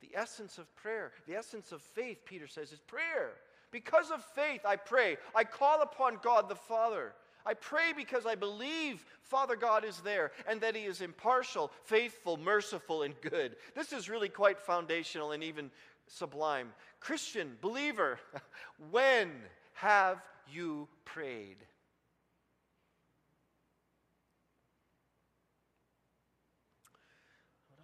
The 0.00 0.10
essence 0.14 0.56
of 0.56 0.74
prayer, 0.76 1.12
the 1.26 1.34
essence 1.34 1.72
of 1.72 1.82
faith, 1.82 2.18
Peter 2.24 2.46
says, 2.46 2.72
is 2.72 2.80
prayer. 2.80 3.32
Because 3.70 4.10
of 4.10 4.24
faith, 4.34 4.62
I 4.64 4.76
pray. 4.76 5.18
I 5.34 5.44
call 5.44 5.82
upon 5.82 6.20
God 6.22 6.48
the 6.48 6.54
Father 6.54 7.12
I 7.46 7.54
pray 7.54 7.92
because 7.96 8.26
I 8.26 8.34
believe 8.34 9.06
Father 9.22 9.54
God 9.54 9.84
is 9.84 10.00
there 10.00 10.32
and 10.48 10.60
that 10.60 10.74
He 10.74 10.82
is 10.82 11.00
impartial, 11.00 11.70
faithful, 11.84 12.36
merciful, 12.36 13.02
and 13.02 13.14
good. 13.20 13.54
This 13.74 13.92
is 13.92 14.10
really 14.10 14.28
quite 14.28 14.58
foundational 14.58 15.30
and 15.30 15.44
even 15.44 15.70
sublime. 16.08 16.72
Christian, 16.98 17.56
believer, 17.60 18.18
when 18.90 19.30
have 19.74 20.20
you 20.52 20.88
prayed? 21.04 21.58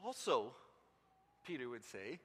Also, 0.04 0.52
Peter 1.47 1.69
would 1.69 1.85
say, 1.85 2.19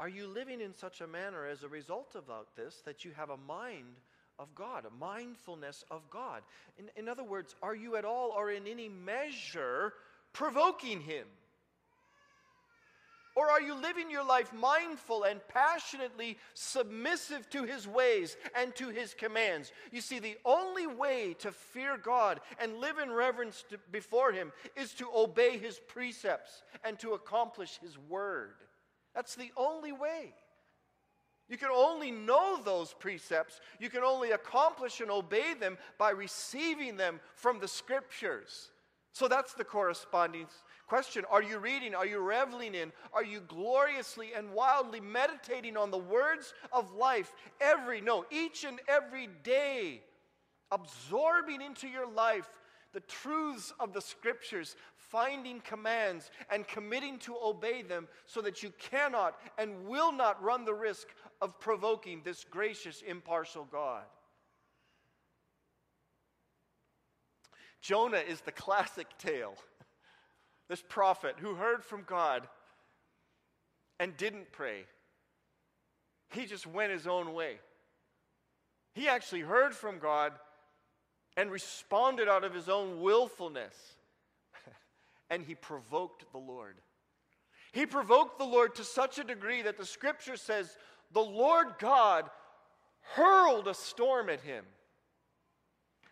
are 0.00 0.08
you 0.08 0.26
living 0.26 0.60
in 0.60 0.74
such 0.74 1.00
a 1.00 1.06
manner 1.06 1.46
as 1.46 1.62
a 1.62 1.68
result 1.68 2.16
of 2.16 2.24
this 2.56 2.82
that 2.86 3.04
you 3.04 3.12
have 3.12 3.30
a 3.30 3.36
mind 3.36 3.96
of 4.40 4.54
God, 4.54 4.86
a 4.86 4.90
mindfulness 4.98 5.84
of 5.90 6.08
God. 6.10 6.42
In, 6.78 6.86
in 6.96 7.08
other 7.08 7.22
words, 7.22 7.54
are 7.62 7.74
you 7.74 7.96
at 7.96 8.06
all 8.06 8.32
or 8.34 8.50
in 8.50 8.66
any 8.66 8.88
measure 8.88 9.92
provoking 10.32 11.00
Him? 11.02 11.26
Or 13.36 13.48
are 13.48 13.60
you 13.60 13.74
living 13.74 14.10
your 14.10 14.24
life 14.24 14.52
mindful 14.52 15.22
and 15.22 15.40
passionately 15.48 16.36
submissive 16.54 17.48
to 17.50 17.64
His 17.64 17.86
ways 17.86 18.36
and 18.56 18.74
to 18.76 18.88
His 18.88 19.14
commands? 19.14 19.72
You 19.92 20.00
see, 20.00 20.18
the 20.18 20.36
only 20.44 20.86
way 20.86 21.36
to 21.38 21.52
fear 21.52 21.96
God 21.96 22.40
and 22.60 22.78
live 22.78 22.98
in 22.98 23.10
reverence 23.10 23.64
to, 23.70 23.78
before 23.92 24.32
Him 24.32 24.52
is 24.74 24.94
to 24.94 25.08
obey 25.14 25.58
His 25.58 25.78
precepts 25.86 26.62
and 26.82 26.98
to 26.98 27.12
accomplish 27.12 27.78
His 27.80 27.96
word. 27.96 28.54
That's 29.14 29.36
the 29.36 29.52
only 29.56 29.92
way. 29.92 30.32
You 31.50 31.58
can 31.58 31.70
only 31.74 32.12
know 32.12 32.60
those 32.64 32.94
precepts, 32.94 33.60
you 33.80 33.90
can 33.90 34.04
only 34.04 34.30
accomplish 34.30 35.00
and 35.00 35.10
obey 35.10 35.54
them 35.58 35.76
by 35.98 36.10
receiving 36.10 36.96
them 36.96 37.18
from 37.34 37.58
the 37.58 37.66
scriptures. 37.66 38.70
So 39.12 39.26
that's 39.26 39.54
the 39.54 39.64
corresponding 39.64 40.46
question. 40.86 41.24
Are 41.28 41.42
you 41.42 41.58
reading? 41.58 41.94
Are 41.94 42.06
you 42.06 42.20
reveling 42.20 42.76
in? 42.76 42.92
Are 43.12 43.24
you 43.24 43.40
gloriously 43.40 44.28
and 44.36 44.52
wildly 44.52 45.00
meditating 45.00 45.76
on 45.76 45.90
the 45.90 45.98
words 45.98 46.54
of 46.72 46.94
life 46.94 47.32
every, 47.60 48.00
no, 48.00 48.24
each 48.30 48.64
and 48.64 48.78
every 48.88 49.28
day, 49.42 50.02
absorbing 50.70 51.62
into 51.62 51.88
your 51.88 52.08
life 52.08 52.48
the 52.92 53.00
truths 53.00 53.72
of 53.80 53.92
the 53.92 54.00
scriptures, 54.00 54.76
finding 55.10 55.60
commands 55.60 56.30
and 56.50 56.66
committing 56.66 57.18
to 57.18 57.36
obey 57.42 57.82
them 57.82 58.08
so 58.26 58.40
that 58.40 58.62
you 58.62 58.72
cannot 58.78 59.38
and 59.58 59.86
will 59.86 60.12
not 60.12 60.42
run 60.42 60.64
the 60.64 60.74
risk 60.74 61.08
of 61.40 61.58
provoking 61.60 62.22
this 62.24 62.44
gracious, 62.44 63.02
impartial 63.06 63.66
God. 63.70 64.04
Jonah 67.80 68.18
is 68.18 68.40
the 68.42 68.52
classic 68.52 69.06
tale. 69.18 69.54
This 70.68 70.82
prophet 70.88 71.36
who 71.38 71.54
heard 71.54 71.84
from 71.84 72.04
God 72.06 72.46
and 73.98 74.16
didn't 74.16 74.52
pray. 74.52 74.84
He 76.30 76.46
just 76.46 76.66
went 76.66 76.92
his 76.92 77.06
own 77.06 77.34
way. 77.34 77.58
He 78.94 79.08
actually 79.08 79.40
heard 79.40 79.74
from 79.74 79.98
God 79.98 80.32
and 81.36 81.50
responded 81.50 82.28
out 82.28 82.44
of 82.44 82.54
his 82.54 82.68
own 82.68 83.00
willfulness. 83.00 83.74
And 85.30 85.42
he 85.42 85.54
provoked 85.54 86.30
the 86.32 86.38
Lord. 86.38 86.76
He 87.72 87.86
provoked 87.86 88.38
the 88.38 88.44
Lord 88.44 88.74
to 88.74 88.84
such 88.84 89.18
a 89.18 89.24
degree 89.24 89.62
that 89.62 89.78
the 89.78 89.86
scripture 89.86 90.36
says 90.36 90.76
the 91.12 91.20
Lord 91.20 91.68
God 91.78 92.28
hurled 93.14 93.68
a 93.68 93.74
storm 93.74 94.28
at 94.28 94.40
him. 94.40 94.64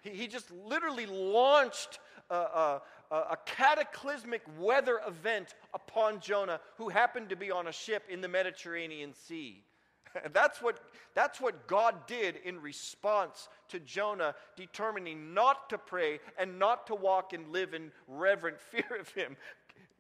He, 0.03 0.11
he 0.11 0.27
just 0.29 0.51
literally 0.51 1.07
launched 1.07 1.99
a, 2.31 2.35
a, 2.35 2.83
a, 3.11 3.37
cataclysmic 3.47 4.43
weather 4.59 5.01
event 5.07 5.55
upon 5.75 6.21
Jonah, 6.21 6.61
who 6.77 6.89
happened 6.89 7.31
to 7.31 7.37
be 7.37 7.51
on 7.51 7.67
a 7.67 7.73
ship 7.73 8.05
in 8.09 8.21
the 8.21 8.29
Mediterranean 8.29 9.15
Sea. 9.15 9.65
that's, 10.33 10.61
what, 10.63 10.81
that's 11.15 11.41
what 11.41 11.67
God 11.67 12.07
did 12.07 12.37
in 12.45 12.61
response 12.61 13.49
to 13.69 13.81
Jonah 13.81 14.35
determining 14.57 15.35
not 15.35 15.71
to 15.71 15.79
pray 15.79 16.21
and 16.39 16.59
not 16.59 16.87
to 16.89 16.95
walk 16.95 17.33
and 17.33 17.49
live 17.49 17.75
in 17.75 17.91
reverent 18.07 18.61
fear 18.71 18.99
of 19.01 19.09
him. 19.11 19.37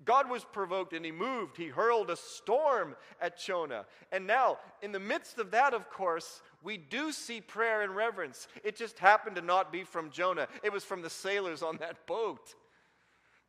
God 0.04 0.30
was 0.30 0.44
provoked 0.44 0.92
and 0.92 1.04
he 1.04 1.10
moved. 1.10 1.56
He 1.56 1.66
hurled 1.66 2.10
a 2.10 2.16
storm 2.16 2.94
at 3.20 3.38
Jonah. 3.38 3.84
And 4.12 4.26
now, 4.26 4.58
in 4.80 4.92
the 4.92 5.00
midst 5.00 5.38
of 5.38 5.50
that, 5.50 5.74
of 5.74 5.90
course, 5.90 6.40
we 6.62 6.76
do 6.76 7.12
see 7.12 7.40
prayer 7.40 7.82
and 7.82 7.94
reverence. 7.94 8.46
It 8.64 8.76
just 8.76 8.98
happened 8.98 9.36
to 9.36 9.42
not 9.42 9.72
be 9.72 9.84
from 9.84 10.10
Jonah, 10.10 10.48
it 10.62 10.72
was 10.72 10.84
from 10.84 11.02
the 11.02 11.10
sailors 11.10 11.62
on 11.62 11.78
that 11.78 12.06
boat. 12.06 12.54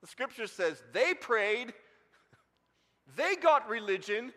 The 0.02 0.08
scripture 0.08 0.48
says 0.48 0.82
they 0.92 1.14
prayed, 1.14 1.74
they 3.16 3.36
got 3.36 3.70
religion. 3.70 4.34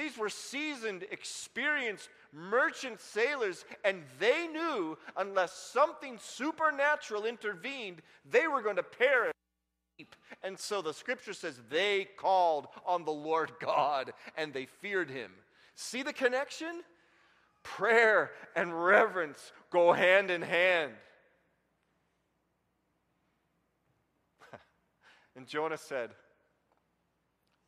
These 0.00 0.16
were 0.16 0.30
seasoned, 0.30 1.04
experienced 1.10 2.08
merchant 2.32 3.02
sailors, 3.02 3.66
and 3.84 4.02
they 4.18 4.46
knew 4.46 4.96
unless 5.14 5.52
something 5.52 6.18
supernatural 6.18 7.26
intervened, 7.26 8.00
they 8.24 8.48
were 8.48 8.62
going 8.62 8.76
to 8.76 8.82
perish. 8.82 9.34
And 10.42 10.58
so 10.58 10.80
the 10.80 10.94
scripture 10.94 11.34
says 11.34 11.60
they 11.68 12.08
called 12.16 12.68
on 12.86 13.04
the 13.04 13.12
Lord 13.12 13.52
God 13.60 14.14
and 14.38 14.54
they 14.54 14.64
feared 14.64 15.10
him. 15.10 15.32
See 15.74 16.02
the 16.02 16.14
connection? 16.14 16.80
Prayer 17.62 18.30
and 18.56 18.82
reverence 18.82 19.52
go 19.70 19.92
hand 19.92 20.30
in 20.30 20.40
hand. 20.40 20.92
And 25.36 25.46
Jonah 25.46 25.78
said, 25.78 26.10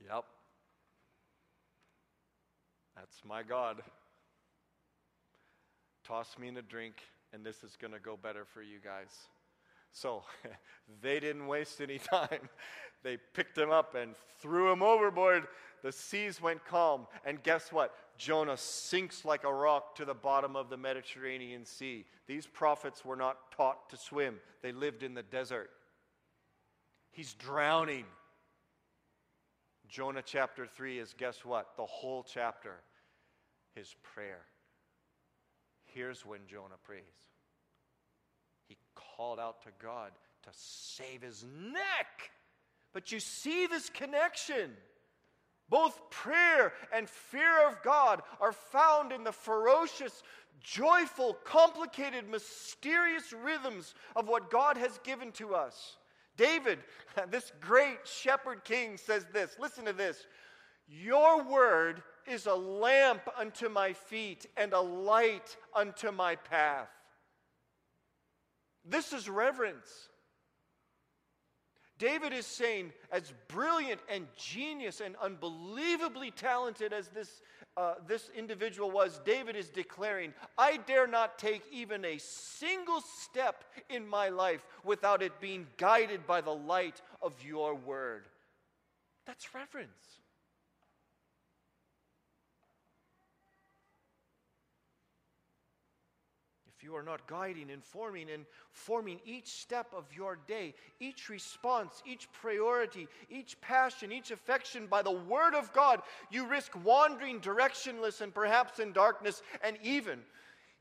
Yep, 0.04 0.24
that's 3.02 3.24
my 3.24 3.42
God. 3.42 3.82
Toss 6.06 6.38
me 6.38 6.46
in 6.46 6.56
a 6.56 6.62
drink, 6.62 6.94
and 7.32 7.44
this 7.44 7.64
is 7.64 7.76
going 7.76 7.92
to 7.92 7.98
go 7.98 8.16
better 8.16 8.44
for 8.44 8.62
you 8.62 8.78
guys. 8.78 9.10
So 9.90 10.22
they 11.02 11.18
didn't 11.18 11.48
waste 11.48 11.80
any 11.80 11.98
time. 11.98 12.28
They 13.04 13.16
picked 13.34 13.58
him 13.58 13.72
up 13.72 13.96
and 13.96 14.14
threw 14.40 14.70
him 14.70 14.80
overboard. 14.80 15.48
The 15.82 15.90
seas 15.90 16.40
went 16.40 16.64
calm. 16.64 17.08
And 17.24 17.42
guess 17.42 17.72
what? 17.72 17.92
Jonah 18.16 18.56
sinks 18.56 19.24
like 19.24 19.42
a 19.42 19.52
rock 19.52 19.96
to 19.96 20.04
the 20.04 20.14
bottom 20.14 20.54
of 20.54 20.70
the 20.70 20.76
Mediterranean 20.76 21.64
Sea. 21.64 22.04
These 22.28 22.46
prophets 22.46 23.04
were 23.04 23.16
not 23.16 23.50
taught 23.50 23.90
to 23.90 23.96
swim, 23.96 24.38
they 24.62 24.70
lived 24.70 25.02
in 25.02 25.14
the 25.14 25.24
desert. 25.24 25.70
He's 27.10 27.34
drowning. 27.34 28.04
Jonah 29.88 30.22
chapter 30.24 30.64
3 30.64 31.00
is 31.00 31.12
guess 31.18 31.44
what? 31.44 31.76
The 31.76 31.84
whole 31.84 32.22
chapter. 32.22 32.76
His 33.74 33.94
prayer. 34.02 34.42
Here's 35.84 36.24
when 36.24 36.40
Jonah 36.46 36.78
prays. 36.82 37.02
He 38.68 38.76
called 38.94 39.38
out 39.38 39.62
to 39.62 39.68
God 39.82 40.12
to 40.42 40.50
save 40.52 41.22
his 41.22 41.44
neck. 41.44 42.30
But 42.92 43.12
you 43.12 43.20
see 43.20 43.66
this 43.66 43.90
connection. 43.90 44.70
Both 45.68 46.10
prayer 46.10 46.72
and 46.94 47.08
fear 47.08 47.66
of 47.66 47.82
God 47.82 48.22
are 48.40 48.52
found 48.52 49.12
in 49.12 49.24
the 49.24 49.32
ferocious, 49.32 50.22
joyful, 50.60 51.34
complicated, 51.44 52.28
mysterious 52.28 53.32
rhythms 53.32 53.94
of 54.14 54.28
what 54.28 54.50
God 54.50 54.76
has 54.76 54.98
given 55.04 55.32
to 55.32 55.54
us. 55.54 55.96
David, 56.36 56.78
this 57.30 57.52
great 57.60 57.98
shepherd 58.04 58.64
king, 58.64 58.96
says 58.96 59.26
this 59.32 59.56
listen 59.58 59.84
to 59.86 59.92
this. 59.92 60.26
Your 60.88 61.42
word 61.42 62.02
is 62.26 62.46
a 62.46 62.54
lamp 62.54 63.22
unto 63.38 63.68
my 63.68 63.92
feet 63.92 64.46
and 64.56 64.72
a 64.72 64.80
light 64.80 65.56
unto 65.74 66.10
my 66.10 66.36
path. 66.36 66.88
This 68.84 69.12
is 69.12 69.28
reverence. 69.28 70.08
David 71.98 72.32
is 72.32 72.46
saying, 72.46 72.92
as 73.12 73.32
brilliant 73.46 74.00
and 74.08 74.26
genius 74.36 75.00
and 75.00 75.14
unbelievably 75.22 76.32
talented 76.32 76.92
as 76.92 77.06
this, 77.08 77.42
uh, 77.76 77.94
this 78.08 78.28
individual 78.36 78.90
was, 78.90 79.20
David 79.24 79.54
is 79.54 79.68
declaring, 79.68 80.34
I 80.58 80.78
dare 80.78 81.06
not 81.06 81.38
take 81.38 81.62
even 81.70 82.04
a 82.04 82.18
single 82.18 83.02
step 83.02 83.62
in 83.88 84.04
my 84.04 84.30
life 84.30 84.66
without 84.82 85.22
it 85.22 85.40
being 85.40 85.68
guided 85.76 86.26
by 86.26 86.40
the 86.40 86.54
light 86.54 87.00
of 87.20 87.34
your 87.44 87.76
word. 87.76 88.26
That's 89.24 89.54
reverence. 89.54 90.21
You 96.82 96.94
are 96.96 97.02
not 97.02 97.26
guiding, 97.26 97.70
informing, 97.70 98.30
and 98.30 98.44
forming 98.72 99.20
each 99.24 99.48
step 99.48 99.86
of 99.96 100.04
your 100.14 100.38
day, 100.46 100.74
each 101.00 101.28
response, 101.28 102.02
each 102.06 102.28
priority, 102.32 103.08
each 103.30 103.60
passion, 103.60 104.12
each 104.12 104.30
affection 104.30 104.86
by 104.86 105.02
the 105.02 105.10
Word 105.10 105.54
of 105.54 105.72
God, 105.72 106.02
you 106.30 106.46
risk 106.46 106.72
wandering 106.84 107.40
directionless 107.40 108.20
and 108.20 108.34
perhaps 108.34 108.78
in 108.78 108.92
darkness, 108.92 109.42
and 109.62 109.76
even, 109.82 110.20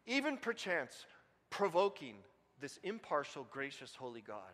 even 0.06 0.38
perchance, 0.38 1.06
provoking 1.50 2.16
this 2.60 2.80
impartial, 2.84 3.48
gracious, 3.52 3.96
holy 3.96 4.22
God. 4.22 4.54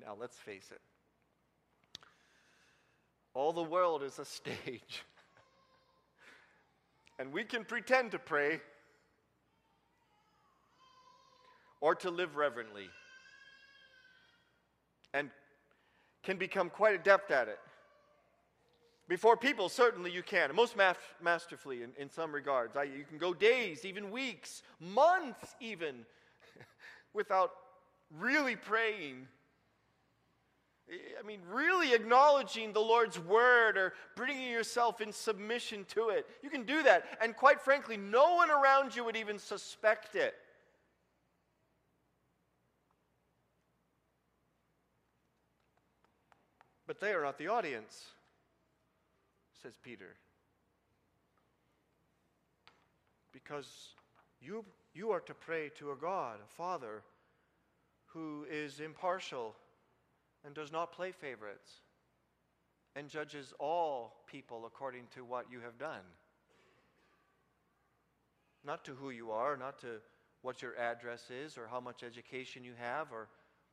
Now, 0.00 0.16
let's 0.18 0.36
face 0.36 0.70
it. 0.70 0.80
All 3.34 3.52
the 3.52 3.62
world 3.62 4.02
is 4.02 4.18
a 4.18 4.24
stage. 4.24 5.04
And 7.22 7.32
we 7.32 7.44
can 7.44 7.64
pretend 7.64 8.10
to 8.10 8.18
pray 8.18 8.60
or 11.80 11.94
to 11.94 12.10
live 12.10 12.34
reverently 12.34 12.88
and 15.14 15.30
can 16.24 16.36
become 16.36 16.68
quite 16.68 16.96
adept 16.96 17.30
at 17.30 17.46
it. 17.46 17.60
Before 19.08 19.36
people, 19.36 19.68
certainly 19.68 20.10
you 20.10 20.24
can, 20.24 20.52
most 20.52 20.76
ma- 20.76 20.94
masterfully 21.22 21.84
in, 21.84 21.90
in 21.96 22.10
some 22.10 22.32
regards. 22.32 22.76
I, 22.76 22.82
you 22.82 23.04
can 23.08 23.18
go 23.18 23.32
days, 23.32 23.84
even 23.84 24.10
weeks, 24.10 24.64
months, 24.80 25.54
even, 25.60 26.04
without 27.14 27.52
really 28.18 28.56
praying 28.56 29.28
I 30.90 31.26
mean, 31.26 31.40
really 31.50 31.94
acknowledging 31.94 32.72
the 32.72 32.80
Lord's 32.80 33.18
word 33.18 33.76
or 33.76 33.94
bringing 34.14 34.50
yourself 34.50 35.00
in 35.00 35.12
submission 35.12 35.86
to 35.90 36.10
it. 36.10 36.26
You 36.42 36.50
can 36.50 36.64
do 36.64 36.82
that. 36.82 37.04
And 37.22 37.34
quite 37.34 37.60
frankly, 37.60 37.96
no 37.96 38.34
one 38.34 38.50
around 38.50 38.94
you 38.94 39.04
would 39.04 39.16
even 39.16 39.38
suspect 39.38 40.14
it. 40.14 40.34
But 46.86 47.00
they 47.00 47.12
are 47.12 47.22
not 47.22 47.38
the 47.38 47.48
audience, 47.48 48.04
says 49.62 49.72
Peter. 49.82 50.16
Because 53.32 53.94
you, 54.42 54.64
you 54.92 55.10
are 55.10 55.20
to 55.20 55.32
pray 55.32 55.70
to 55.76 55.92
a 55.92 55.96
God, 55.96 56.36
a 56.44 56.54
Father, 56.54 57.02
who 58.06 58.44
is 58.50 58.80
impartial 58.80 59.54
and 60.44 60.54
does 60.54 60.72
not 60.72 60.92
play 60.92 61.12
favorites 61.12 61.80
and 62.94 63.08
judges 63.08 63.52
all 63.58 64.22
people 64.26 64.64
according 64.66 65.04
to 65.14 65.24
what 65.24 65.46
you 65.50 65.60
have 65.60 65.78
done. 65.78 66.04
Not 68.64 68.84
to 68.84 68.92
who 68.92 69.10
you 69.10 69.30
are, 69.30 69.56
not 69.56 69.80
to 69.80 70.00
what 70.42 70.60
your 70.60 70.76
address 70.76 71.30
is, 71.30 71.56
or 71.56 71.66
how 71.66 71.80
much 71.80 72.02
education 72.02 72.64
you 72.64 72.72
have, 72.78 73.12
or 73.12 73.28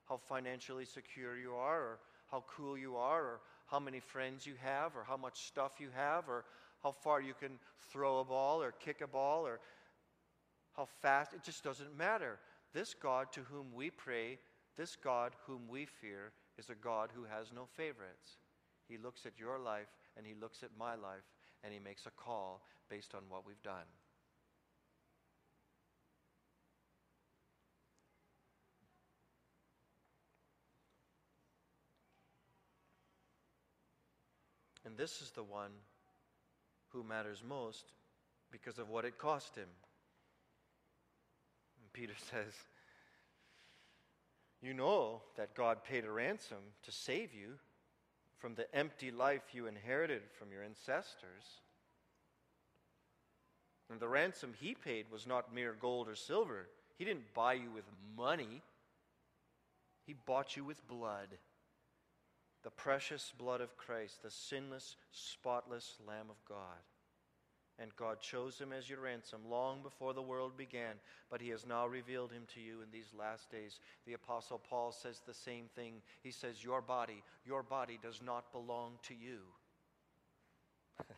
how 0.08 0.17
financially 0.17 0.86
secure 0.86 1.38
you 1.38 1.53
are, 1.53 1.79
or 1.79 1.99
how 2.32 2.43
cool 2.47 2.77
you 2.77 2.95
are, 2.95 3.21
or 3.21 3.41
how 3.67 3.79
many 3.79 3.99
friends 3.99 4.45
you 4.45 4.53
have, 4.63 4.95
or 4.95 5.03
how 5.03 5.17
much 5.17 5.47
stuff 5.47 5.73
you 5.79 5.89
have, 5.95 6.29
or 6.29 6.45
how 6.82 6.91
far 6.91 7.21
you 7.21 7.34
can 7.39 7.60
throw 7.91 8.19
a 8.19 8.23
ball 8.23 8.62
or 8.62 8.71
kick 8.71 9.01
a 9.01 9.08
ball, 9.08 9.45
or 9.45 9.60
how 10.75 10.88
fast. 11.01 11.34
It 11.34 11.43
just 11.43 11.63
doesn't 11.63 11.97
matter. 11.97 12.39
This 12.73 12.93
God 12.93 13.32
to 13.34 13.41
whom 13.41 13.73
we 13.73 13.89
pray, 13.89 14.39
this 14.79 14.95
God 14.95 15.33
whom 15.45 15.67
we 15.67 15.83
fear, 15.83 16.31
is 16.57 16.69
a 16.69 16.75
God 16.75 17.09
who 17.13 17.25
has 17.25 17.47
no 17.53 17.67
favorites. 17.75 18.37
He 18.87 18.97
looks 18.97 19.25
at 19.25 19.37
your 19.37 19.59
life 19.59 19.89
and 20.15 20.25
he 20.25 20.33
looks 20.39 20.63
at 20.63 20.69
my 20.79 20.95
life 20.95 21.27
and 21.65 21.73
he 21.73 21.79
makes 21.79 22.05
a 22.05 22.11
call 22.11 22.61
based 22.89 23.13
on 23.13 23.23
what 23.27 23.45
we've 23.45 23.61
done. 23.61 23.83
And 34.85 34.97
this 34.97 35.21
is 35.21 35.31
the 35.31 35.43
one 35.43 35.71
who 36.93 37.03
matters 37.03 37.43
most 37.45 37.83
because 38.49 38.79
of 38.79 38.89
what 38.89 39.03
it 39.03 39.17
cost 39.17 39.57
him. 39.57 39.67
And 41.81 41.91
Peter 41.91 42.13
says, 42.31 42.53
you 44.61 44.73
know 44.73 45.21
that 45.37 45.55
God 45.55 45.83
paid 45.83 46.05
a 46.05 46.11
ransom 46.11 46.57
to 46.83 46.91
save 46.91 47.33
you 47.33 47.53
from 48.37 48.55
the 48.55 48.73
empty 48.75 49.11
life 49.11 49.53
you 49.53 49.67
inherited 49.67 50.21
from 50.37 50.51
your 50.51 50.63
ancestors. 50.63 51.61
And 53.89 53.99
the 53.99 54.07
ransom 54.07 54.53
he 54.59 54.75
paid 54.75 55.05
was 55.11 55.25
not 55.25 55.53
mere 55.53 55.75
gold 55.79 56.07
or 56.07 56.15
silver. 56.15 56.67
He 56.97 57.05
didn't 57.05 57.33
buy 57.33 57.53
you 57.53 57.71
with 57.73 57.85
money, 58.17 58.61
he 60.05 60.15
bought 60.25 60.57
you 60.57 60.63
with 60.63 60.87
blood. 60.87 61.29
The 62.63 62.71
precious 62.71 63.31
blood 63.37 63.61
of 63.61 63.77
Christ, 63.77 64.21
the 64.21 64.29
sinless, 64.29 64.97
spotless 65.11 65.95
Lamb 66.05 66.29
of 66.29 66.43
God 66.47 66.79
and 67.81 67.95
God 67.95 68.19
chose 68.19 68.59
him 68.59 68.73
as 68.73 68.89
your 68.89 68.99
ransom 68.99 69.39
long 69.49 69.81
before 69.81 70.13
the 70.13 70.21
world 70.21 70.57
began, 70.57 70.95
but 71.31 71.41
he 71.41 71.49
has 71.49 71.65
now 71.65 71.87
revealed 71.87 72.31
him 72.31 72.43
to 72.53 72.59
you 72.59 72.81
in 72.81 72.91
these 72.91 73.13
last 73.17 73.49
days. 73.49 73.79
The 74.05 74.13
Apostle 74.13 74.61
Paul 74.69 74.91
says 74.91 75.21
the 75.25 75.33
same 75.33 75.65
thing. 75.75 75.93
He 76.21 76.31
says, 76.31 76.63
Your 76.63 76.81
body, 76.81 77.23
your 77.45 77.63
body 77.63 77.97
does 78.01 78.21
not 78.25 78.51
belong 78.51 78.99
to 79.03 79.13
you. 79.13 79.39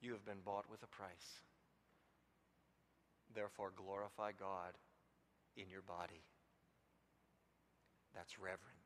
you 0.00 0.12
have 0.12 0.24
been 0.24 0.40
bought 0.44 0.70
with 0.70 0.82
a 0.82 0.86
price. 0.86 1.42
Therefore, 3.34 3.72
glorify 3.76 4.30
God 4.38 4.78
in 5.56 5.68
your 5.68 5.82
body. 5.82 6.22
That's 8.14 8.38
reverence. 8.38 8.83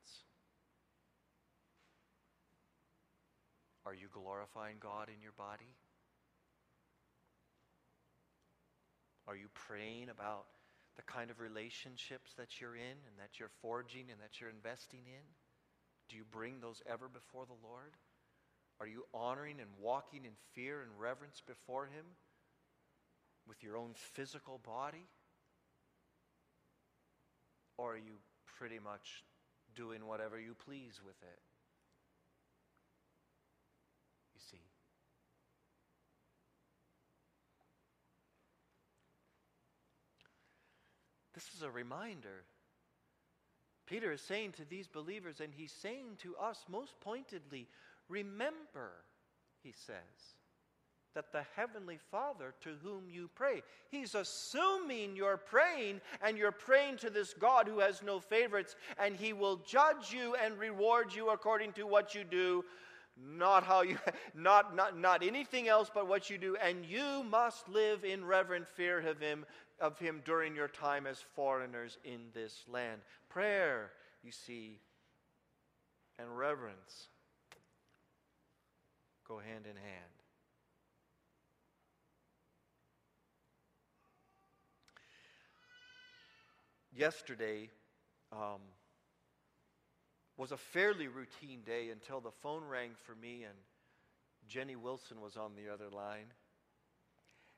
Are 3.89 3.95
you 3.95 4.05
glorifying 4.13 4.75
God 4.79 5.09
in 5.09 5.19
your 5.19 5.31
body? 5.31 5.73
Are 9.27 9.35
you 9.35 9.47
praying 9.55 10.09
about 10.09 10.45
the 10.95 11.01
kind 11.01 11.31
of 11.31 11.39
relationships 11.39 12.35
that 12.37 12.61
you're 12.61 12.75
in 12.75 13.01
and 13.09 13.17
that 13.17 13.39
you're 13.39 13.49
forging 13.63 14.11
and 14.11 14.21
that 14.21 14.39
you're 14.39 14.51
investing 14.51 15.07
in? 15.07 15.25
Do 16.07 16.17
you 16.17 16.23
bring 16.29 16.59
those 16.59 16.83
ever 16.85 17.07
before 17.07 17.47
the 17.47 17.67
Lord? 17.67 17.97
Are 18.79 18.85
you 18.85 19.05
honoring 19.11 19.59
and 19.59 19.71
walking 19.81 20.23
in 20.23 20.33
fear 20.53 20.83
and 20.83 20.91
reverence 20.99 21.41
before 21.47 21.87
Him 21.87 22.05
with 23.47 23.63
your 23.63 23.75
own 23.75 23.93
physical 23.95 24.59
body? 24.63 25.07
Or 27.79 27.93
are 27.93 27.97
you 27.97 28.21
pretty 28.59 28.77
much 28.77 29.23
doing 29.75 30.05
whatever 30.05 30.39
you 30.39 30.53
please 30.63 31.01
with 31.03 31.17
it? 31.23 31.39
You 34.39 34.57
see. 34.57 34.63
This 41.39 41.55
is 41.55 41.61
a 41.61 41.71
reminder. 41.71 42.43
Peter 43.87 44.11
is 44.11 44.19
saying 44.19 44.51
to 44.57 44.65
these 44.65 44.89
believers, 44.89 45.39
and 45.39 45.53
he's 45.55 45.71
saying 45.71 46.17
to 46.21 46.35
us 46.35 46.65
most 46.69 46.99
pointedly, 46.99 47.65
remember, 48.09 48.91
he 49.63 49.71
says, 49.71 50.35
that 51.15 51.31
the 51.31 51.45
Heavenly 51.55 51.97
Father 52.11 52.53
to 52.61 52.71
whom 52.83 53.09
you 53.09 53.29
pray, 53.35 53.63
He's 53.89 54.15
assuming 54.15 55.15
you're 55.15 55.37
praying 55.37 56.01
and 56.21 56.37
you're 56.37 56.51
praying 56.51 56.97
to 56.97 57.09
this 57.09 57.33
God 57.33 57.69
who 57.69 57.79
has 57.79 58.03
no 58.03 58.19
favorites, 58.19 58.75
and 59.01 59.15
He 59.15 59.31
will 59.31 59.61
judge 59.65 60.11
you 60.11 60.35
and 60.35 60.59
reward 60.59 61.15
you 61.15 61.29
according 61.29 61.71
to 61.73 61.87
what 61.87 62.13
you 62.13 62.25
do. 62.25 62.65
Not 63.21 63.63
how 63.63 63.81
you, 63.81 63.97
not, 64.33 64.75
not, 64.75 64.97
not 64.97 65.23
anything 65.23 65.67
else 65.67 65.89
but 65.93 66.07
what 66.07 66.29
you 66.29 66.37
do, 66.37 66.55
and 66.55 66.85
you 66.85 67.23
must 67.23 67.67
live 67.67 68.03
in 68.03 68.23
reverent 68.23 68.67
fear 68.67 68.99
of 68.99 69.19
him, 69.19 69.45
of 69.79 69.99
him 69.99 70.21
during 70.25 70.55
your 70.55 70.67
time 70.67 71.05
as 71.05 71.19
foreigners 71.35 71.97
in 72.03 72.21
this 72.33 72.63
land. 72.67 73.01
Prayer, 73.29 73.91
you 74.23 74.31
see, 74.31 74.79
and 76.17 76.37
reverence 76.37 77.07
go 79.27 79.37
hand 79.37 79.65
in 79.69 79.75
hand. 79.75 80.19
Yesterday 86.95 87.69
um, 88.31 88.59
was 90.39 90.53
a 90.53 90.57
fairly 90.57 91.09
routine 91.09 91.59
day 91.65 91.89
until 91.89 92.21
the 92.21 92.31
phone 92.31 92.63
rang 92.63 92.91
for 93.03 93.13
me 93.13 93.43
and 93.43 93.57
Jenny 94.47 94.77
Wilson 94.77 95.19
was 95.19 95.35
on 95.35 95.51
the 95.53 95.71
other 95.71 95.89
line. 95.93 96.31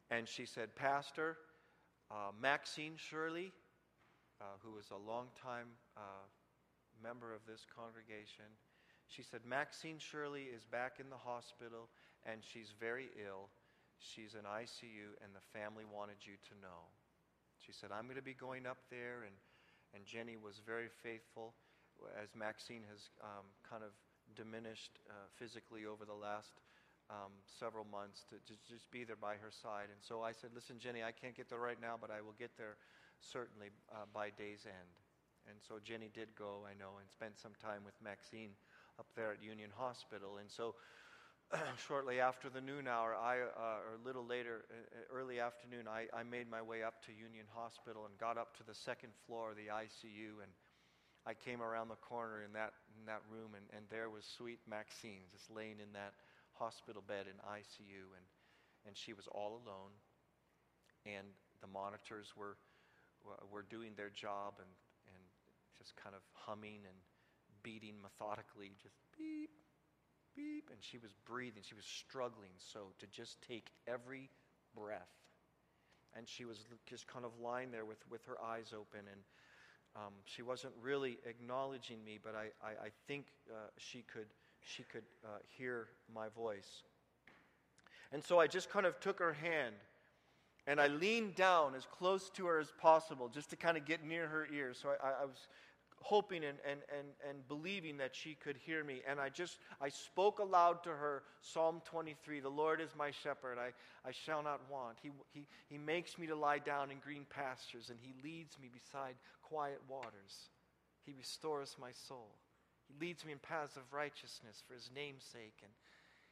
And 0.09 0.27
she 0.27 0.45
said, 0.47 0.75
Pastor, 0.75 1.37
uh, 2.09 2.33
Maxine 2.41 2.95
Shirley, 2.97 3.53
uh, 4.41 4.57
who 4.63 4.79
is 4.79 4.89
a 4.89 4.97
longtime 4.97 5.69
uh, 5.95 6.25
member 7.03 7.35
of 7.35 7.41
this 7.45 7.67
congregation, 7.69 8.49
she 9.07 9.21
said, 9.21 9.41
Maxine 9.45 9.99
Shirley 9.99 10.49
is 10.49 10.65
back 10.65 10.97
in 10.99 11.11
the 11.11 11.21
hospital 11.21 11.87
and 12.25 12.41
she's 12.41 12.73
very 12.79 13.09
ill. 13.13 13.49
She's 13.99 14.33
in 14.33 14.41
ICU 14.41 15.21
and 15.21 15.29
the 15.37 15.45
family 15.53 15.83
wanted 15.85 16.25
you 16.25 16.33
to 16.49 16.53
know. 16.59 16.89
She 17.59 17.73
said, 17.73 17.91
I'm 17.93 18.05
going 18.05 18.17
to 18.17 18.25
be 18.25 18.33
going 18.33 18.65
up 18.65 18.79
there. 18.89 19.21
And, 19.21 19.37
and 19.93 20.03
Jenny 20.03 20.35
was 20.35 20.59
very 20.65 20.89
faithful 21.03 21.53
as 22.21 22.29
Maxine 22.35 22.83
has 22.89 23.09
um, 23.23 23.45
kind 23.67 23.83
of 23.83 23.91
diminished 24.35 24.99
uh, 25.09 25.27
physically 25.35 25.85
over 25.85 26.05
the 26.05 26.15
last 26.15 26.61
um, 27.09 27.33
several 27.59 27.83
months 27.83 28.23
to 28.29 28.39
just, 28.47 28.63
just 28.67 28.89
be 28.91 29.03
there 29.03 29.19
by 29.19 29.35
her 29.35 29.51
side. 29.51 29.91
And 29.91 29.99
so 29.99 30.21
I 30.21 30.31
said, 30.31 30.51
Listen, 30.55 30.79
Jenny, 30.79 31.03
I 31.03 31.11
can't 31.11 31.35
get 31.35 31.49
there 31.49 31.59
right 31.59 31.79
now, 31.79 31.95
but 31.99 32.09
I 32.09 32.21
will 32.21 32.35
get 32.39 32.55
there 32.57 32.77
certainly 33.19 33.67
uh, 33.91 34.07
by 34.13 34.31
day's 34.31 34.63
end. 34.65 34.93
And 35.49 35.57
so 35.59 35.81
Jenny 35.83 36.09
did 36.13 36.33
go, 36.37 36.65
I 36.69 36.77
know, 36.77 37.01
and 37.01 37.09
spent 37.09 37.37
some 37.37 37.53
time 37.57 37.81
with 37.83 37.97
Maxine 38.03 38.53
up 38.99 39.07
there 39.15 39.33
at 39.33 39.41
Union 39.41 39.69
Hospital. 39.75 40.37
And 40.37 40.49
so 40.49 40.75
shortly 41.87 42.19
after 42.19 42.49
the 42.49 42.61
noon 42.61 42.87
hour, 42.87 43.15
I, 43.15 43.41
uh, 43.41 43.83
or 43.89 43.97
a 43.99 44.05
little 44.05 44.25
later, 44.25 44.65
uh, 44.69 44.75
uh, 44.75 45.17
early 45.17 45.39
afternoon, 45.39 45.87
I, 45.87 46.05
I 46.15 46.23
made 46.23 46.49
my 46.49 46.61
way 46.61 46.83
up 46.83 47.03
to 47.05 47.11
Union 47.11 47.45
Hospital 47.53 48.05
and 48.05 48.17
got 48.17 48.37
up 48.37 48.55
to 48.57 48.63
the 48.63 48.73
second 48.75 49.11
floor 49.25 49.51
of 49.51 49.57
the 49.57 49.73
ICU. 49.73 50.39
And 50.39 50.51
I 51.25 51.33
came 51.33 51.61
around 51.61 51.89
the 51.89 52.01
corner 52.01 52.41
in 52.41 52.53
that, 52.53 52.73
in 52.97 53.05
that 53.05 53.21
room, 53.29 53.53
and, 53.53 53.65
and 53.77 53.85
there 53.89 54.09
was 54.09 54.25
sweet 54.25 54.59
Maxine 54.67 55.29
just 55.31 55.51
laying 55.53 55.77
in 55.77 55.93
that 55.93 56.13
hospital 56.53 57.03
bed 57.05 57.25
in 57.29 57.37
ICU. 57.45 58.09
And, 58.17 58.25
and 58.85 58.97
she 58.97 59.13
was 59.13 59.27
all 59.31 59.61
alone. 59.61 59.93
And 61.05 61.27
the 61.61 61.67
monitors 61.67 62.33
were, 62.37 62.57
were 63.51 63.65
doing 63.69 63.93
their 63.95 64.09
job 64.09 64.57
and, 64.57 64.69
and 65.13 65.23
just 65.77 65.95
kind 65.95 66.15
of 66.15 66.21
humming 66.33 66.81
and 66.85 66.97
beating 67.63 67.95
methodically, 68.01 68.73
just 68.81 68.97
beep, 69.17 69.53
beep. 70.35 70.69
And 70.71 70.81
she 70.81 70.97
was 70.97 71.13
breathing. 71.25 71.61
She 71.65 71.75
was 71.75 71.85
struggling 71.85 72.53
so 72.57 72.93
to 72.99 73.07
just 73.07 73.41
take 73.41 73.69
every 73.87 74.29
breath. 74.75 75.13
And 76.17 76.27
she 76.27 76.45
was 76.45 76.65
just 76.85 77.07
kind 77.07 77.25
of 77.25 77.31
lying 77.39 77.71
there 77.71 77.85
with, 77.85 78.03
with 78.09 78.25
her 78.25 78.35
eyes 78.43 78.73
open. 78.73 79.07
And 79.09 79.21
um, 79.95 80.13
she 80.25 80.41
wasn't 80.41 80.73
really 80.81 81.17
acknowledging 81.25 82.03
me, 82.03 82.19
but 82.23 82.35
I, 82.35 82.49
I, 82.65 82.71
I 82.85 82.89
think 83.07 83.25
uh, 83.49 83.67
she 83.77 84.03
could, 84.11 84.27
she 84.63 84.83
could 84.83 85.03
uh, 85.25 85.39
hear 85.57 85.87
my 86.13 86.29
voice. 86.29 86.83
And 88.13 88.23
so 88.23 88.39
I 88.39 88.47
just 88.47 88.69
kind 88.69 88.85
of 88.85 88.99
took 88.99 89.19
her 89.19 89.33
hand 89.33 89.75
and 90.67 90.79
I 90.79 90.87
leaned 90.87 91.35
down 91.35 91.73
as 91.75 91.85
close 91.85 92.29
to 92.31 92.45
her 92.45 92.59
as 92.59 92.71
possible 92.79 93.29
just 93.29 93.49
to 93.49 93.55
kind 93.55 93.77
of 93.77 93.85
get 93.85 94.03
near 94.03 94.27
her 94.27 94.47
ear. 94.53 94.73
So 94.73 94.89
I, 95.03 95.21
I 95.21 95.25
was 95.25 95.47
hoping 96.01 96.43
and, 96.43 96.57
and, 96.69 96.81
and, 96.97 97.07
and 97.29 97.47
believing 97.47 97.97
that 97.97 98.15
she 98.15 98.35
could 98.35 98.57
hear 98.57 98.83
me. 98.83 99.01
And 99.07 99.19
I 99.19 99.29
just, 99.29 99.57
I 99.79 99.89
spoke 99.89 100.39
aloud 100.39 100.83
to 100.83 100.89
her 100.89 101.23
Psalm 101.41 101.81
23 101.85 102.39
The 102.39 102.49
Lord 102.49 102.81
is 102.81 102.89
my 102.97 103.11
shepherd, 103.11 103.57
I, 103.57 103.71
I 104.07 104.11
shall 104.11 104.43
not 104.43 104.61
want. 104.69 104.97
He, 105.01 105.09
he, 105.31 105.47
he 105.67 105.77
makes 105.77 106.17
me 106.17 106.27
to 106.27 106.35
lie 106.35 106.59
down 106.59 106.91
in 106.91 106.97
green 106.99 107.25
pastures, 107.29 107.89
and 107.89 107.99
He 108.01 108.13
leads 108.23 108.57
me 108.59 108.69
beside 108.71 109.15
quiet 109.41 109.79
waters. 109.87 110.49
He 111.05 111.13
restores 111.13 111.75
my 111.79 111.91
soul. 112.07 112.35
He 112.87 113.05
leads 113.05 113.25
me 113.25 113.31
in 113.31 113.39
paths 113.39 113.77
of 113.77 113.93
righteousness 113.93 114.61
for 114.67 114.73
His 114.73 114.89
name's 114.93 115.23
sake. 115.23 115.57
And 115.63 115.71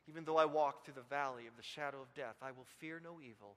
even 0.08 0.26
though 0.26 0.38
I 0.38 0.46
walk 0.46 0.84
through 0.84 0.96
the 0.96 1.10
valley 1.10 1.48
of 1.48 1.56
the 1.56 1.64
shadow 1.64 2.02
of 2.02 2.14
death, 2.16 2.36
I 2.42 2.52
will 2.52 2.68
fear 2.80 3.00
no 3.04 3.18
evil 3.22 3.56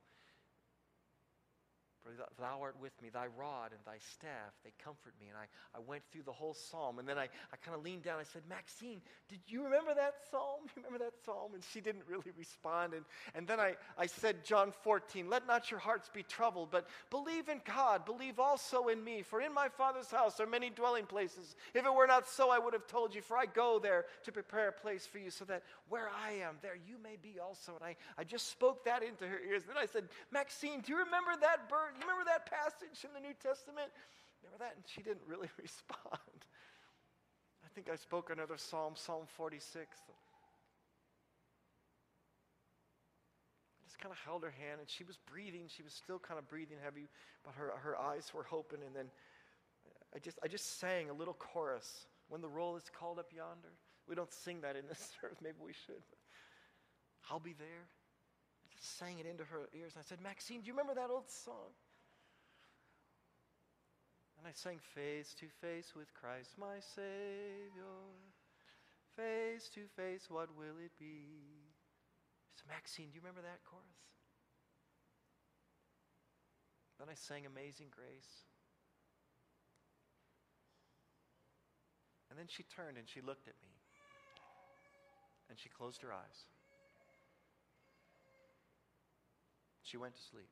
for 2.02 2.10
thou 2.40 2.60
art 2.60 2.76
with 2.80 2.92
me, 3.00 3.08
thy 3.08 3.26
rod 3.38 3.70
and 3.70 3.80
thy 3.86 3.98
staff, 4.14 4.52
they 4.64 4.72
comfort 4.82 5.14
me. 5.20 5.28
And 5.28 5.36
I, 5.36 5.46
I 5.76 5.80
went 5.86 6.02
through 6.10 6.22
the 6.22 6.32
whole 6.32 6.54
psalm. 6.54 6.98
And 6.98 7.08
then 7.08 7.18
I, 7.18 7.24
I 7.52 7.56
kind 7.64 7.76
of 7.76 7.84
leaned 7.84 8.02
down. 8.02 8.18
I 8.18 8.24
said, 8.24 8.42
Maxine, 8.48 9.00
did 9.28 9.40
you 9.46 9.64
remember 9.64 9.94
that 9.94 10.14
psalm? 10.30 10.60
You 10.76 10.82
remember 10.82 11.04
that 11.04 11.14
psalm? 11.24 11.54
And 11.54 11.62
she 11.72 11.80
didn't 11.80 12.02
really 12.08 12.32
respond. 12.36 12.94
And, 12.94 13.04
and 13.34 13.46
then 13.46 13.60
I, 13.60 13.76
I 13.96 14.06
said, 14.06 14.44
John 14.44 14.72
14, 14.82 15.28
let 15.28 15.46
not 15.46 15.70
your 15.70 15.78
hearts 15.78 16.10
be 16.12 16.22
troubled, 16.22 16.70
but 16.70 16.88
believe 17.10 17.48
in 17.48 17.60
God. 17.64 18.04
Believe 18.04 18.40
also 18.40 18.88
in 18.88 19.02
me. 19.04 19.22
For 19.22 19.40
in 19.40 19.54
my 19.54 19.68
Father's 19.68 20.10
house 20.10 20.40
are 20.40 20.46
many 20.46 20.70
dwelling 20.70 21.06
places. 21.06 21.54
If 21.74 21.84
it 21.84 21.94
were 21.94 22.06
not 22.06 22.26
so, 22.26 22.50
I 22.50 22.58
would 22.58 22.72
have 22.72 22.86
told 22.86 23.14
you. 23.14 23.22
For 23.22 23.36
I 23.36 23.46
go 23.46 23.78
there 23.78 24.06
to 24.24 24.32
prepare 24.32 24.68
a 24.68 24.72
place 24.72 25.06
for 25.06 25.18
you, 25.18 25.30
so 25.30 25.44
that 25.44 25.62
where 25.88 26.08
I 26.26 26.32
am, 26.32 26.56
there 26.62 26.76
you 26.86 26.96
may 27.02 27.16
be 27.22 27.38
also. 27.38 27.74
And 27.76 27.84
I, 27.84 27.96
I 28.18 28.24
just 28.24 28.50
spoke 28.50 28.84
that 28.86 29.02
into 29.02 29.26
her 29.26 29.38
ears. 29.48 29.62
Then 29.66 29.76
I 29.76 29.86
said, 29.86 30.04
Maxine, 30.32 30.80
do 30.80 30.92
you 30.92 30.98
remember 30.98 31.32
that 31.40 31.68
bird? 31.68 31.91
Remember 32.00 32.24
that 32.26 32.46
passage 32.46 33.04
in 33.04 33.12
the 33.14 33.20
New 33.20 33.34
Testament? 33.34 33.90
Remember 34.42 34.64
that? 34.64 34.74
And 34.76 34.84
she 34.86 35.02
didn't 35.02 35.26
really 35.26 35.50
respond. 35.60 36.40
I 37.64 37.68
think 37.74 37.88
I 37.90 37.96
spoke 37.96 38.30
another 38.30 38.56
psalm, 38.56 38.94
Psalm 38.96 39.24
46. 39.36 39.76
I 39.76 40.14
just 43.84 43.98
kind 43.98 44.12
of 44.12 44.18
held 44.24 44.42
her 44.42 44.50
hand, 44.50 44.80
and 44.80 44.88
she 44.88 45.04
was 45.04 45.18
breathing. 45.30 45.68
She 45.68 45.82
was 45.82 45.92
still 45.92 46.18
kind 46.18 46.38
of 46.38 46.48
breathing 46.48 46.78
heavy, 46.82 47.08
but 47.44 47.54
her, 47.54 47.72
her 47.82 47.98
eyes 47.98 48.30
were 48.34 48.46
open. 48.52 48.80
And 48.84 48.94
then 48.94 49.06
I 50.14 50.18
just, 50.18 50.38
I 50.42 50.48
just 50.48 50.80
sang 50.80 51.10
a 51.10 51.14
little 51.14 51.34
chorus. 51.34 52.06
When 52.28 52.40
the 52.40 52.48
roll 52.48 52.76
is 52.76 52.84
called 52.98 53.18
up 53.18 53.32
yonder. 53.34 53.76
We 54.08 54.14
don't 54.14 54.32
sing 54.32 54.62
that 54.62 54.74
in 54.74 54.86
this 54.88 55.12
service. 55.20 55.38
Maybe 55.42 55.56
we 55.62 55.72
should. 55.72 56.02
I'll 57.30 57.40
be 57.40 57.52
there 57.52 57.88
sang 58.82 59.18
it 59.18 59.26
into 59.26 59.44
her 59.44 59.68
ears. 59.74 59.94
And 59.94 60.04
I 60.04 60.06
said, 60.06 60.20
Maxine, 60.20 60.60
do 60.60 60.66
you 60.66 60.72
remember 60.72 60.94
that 60.94 61.10
old 61.10 61.30
song? 61.30 61.70
And 64.42 64.50
I 64.50 64.54
sang, 64.58 64.80
Face 64.82 65.34
to 65.38 65.46
face 65.62 65.94
with 65.94 66.12
Christ, 66.14 66.58
my 66.58 66.82
Savior. 66.82 67.94
Face 69.14 69.70
to 69.74 69.86
face, 69.94 70.26
what 70.28 70.48
will 70.58 70.82
it 70.82 70.90
be? 70.98 71.62
So, 72.56 72.64
Maxine, 72.68 73.06
do 73.10 73.14
you 73.14 73.20
remember 73.20 73.42
that 73.42 73.62
chorus? 73.62 73.86
Then 76.98 77.06
I 77.08 77.14
sang 77.14 77.46
Amazing 77.46 77.94
Grace. 77.94 78.42
And 82.28 82.36
then 82.36 82.46
she 82.48 82.64
turned 82.64 82.98
and 82.98 83.06
she 83.08 83.20
looked 83.20 83.46
at 83.46 83.54
me. 83.62 83.70
And 85.50 85.56
she 85.56 85.68
closed 85.68 86.02
her 86.02 86.12
eyes. 86.12 86.46
She 89.82 89.96
went 89.96 90.16
to 90.16 90.20
sleep. 90.20 90.50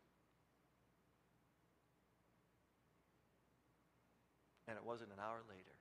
And 4.70 4.78
it 4.78 4.86
wasn't 4.86 5.10
an 5.10 5.18
hour 5.18 5.42
later. 5.50 5.74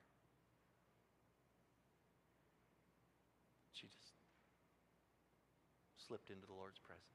She 3.72 3.86
just 3.86 4.18
slipped 5.96 6.32
into 6.32 6.48
the 6.48 6.54
Lord's 6.54 6.80
presence, 6.80 7.06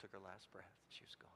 took 0.00 0.10
her 0.12 0.18
last 0.18 0.50
breath, 0.50 0.72
she 0.88 1.04
was 1.04 1.14
gone. 1.20 1.28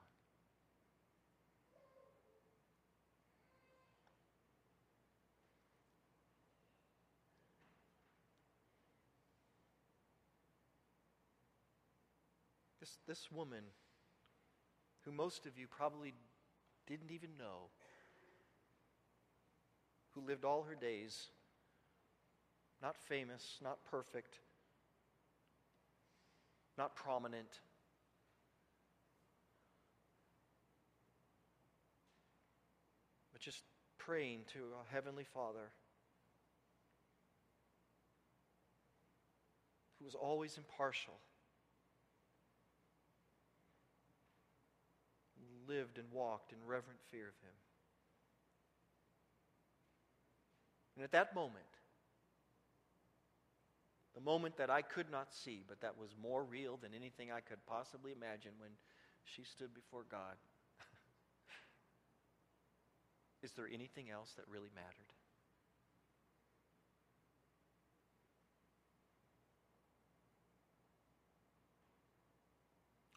This, 12.80 12.96
this 13.06 13.30
woman, 13.30 13.64
who 15.04 15.12
most 15.12 15.44
of 15.44 15.58
you 15.58 15.66
probably 15.68 16.14
didn't 16.86 17.10
even 17.10 17.36
know, 17.38 17.68
who 20.14 20.20
lived 20.20 20.44
all 20.44 20.62
her 20.62 20.74
days, 20.74 21.28
not 22.82 22.96
famous, 22.96 23.58
not 23.62 23.78
perfect, 23.90 24.38
not 26.76 26.94
prominent, 26.94 27.60
but 33.32 33.40
just 33.40 33.62
praying 33.98 34.40
to 34.52 34.58
a 34.58 34.92
Heavenly 34.92 35.24
Father 35.24 35.70
who 39.98 40.04
was 40.04 40.14
always 40.14 40.58
impartial. 40.58 41.14
lived 45.68 45.98
and 45.98 46.10
walked 46.12 46.52
in 46.52 46.58
reverent 46.66 47.00
fear 47.10 47.28
of 47.28 47.38
him. 47.42 47.54
And 50.96 51.04
at 51.04 51.12
that 51.12 51.34
moment, 51.34 51.64
the 54.14 54.20
moment 54.20 54.56
that 54.58 54.70
I 54.70 54.82
could 54.82 55.10
not 55.10 55.32
see, 55.32 55.64
but 55.66 55.80
that 55.80 55.96
was 55.96 56.10
more 56.20 56.44
real 56.44 56.76
than 56.76 56.92
anything 56.94 57.32
I 57.32 57.40
could 57.40 57.64
possibly 57.66 58.12
imagine 58.12 58.52
when 58.58 58.70
she 59.24 59.42
stood 59.42 59.74
before 59.74 60.04
God, 60.10 60.36
is 63.42 63.52
there 63.52 63.68
anything 63.72 64.10
else 64.10 64.32
that 64.36 64.44
really 64.48 64.70
mattered? 64.74 65.12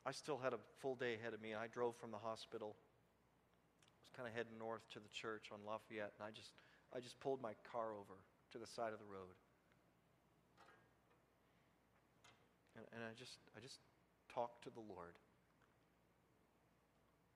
I 0.05 0.11
still 0.11 0.37
had 0.37 0.53
a 0.53 0.61
full 0.81 0.95
day 0.95 1.15
ahead 1.15 1.33
of 1.33 1.41
me, 1.41 1.55
I 1.55 1.65
drove 1.65 1.97
from 1.97 2.11
the 2.11 2.21
hospital. 2.21 2.77
I 2.77 4.05
was 4.05 4.11
kind 4.15 4.29
of 4.29 4.35
heading 4.35 4.59
north 4.59 4.87
to 4.93 4.99
the 4.99 5.09
church 5.09 5.49
on 5.51 5.65
Lafayette, 5.65 6.13
and 6.19 6.27
I 6.27 6.29
just, 6.29 6.53
I 6.95 6.99
just 6.99 7.19
pulled 7.19 7.41
my 7.41 7.53
car 7.71 7.91
over 7.91 8.15
to 8.51 8.57
the 8.57 8.67
side 8.67 8.93
of 8.93 8.99
the 8.99 9.05
road. 9.05 9.35
And, 12.77 12.85
and 12.93 13.03
I 13.03 13.13
just, 13.17 13.37
I 13.57 13.59
just 13.59 13.79
talked 14.33 14.63
to 14.63 14.69
the 14.69 14.79
Lord. 14.79 15.15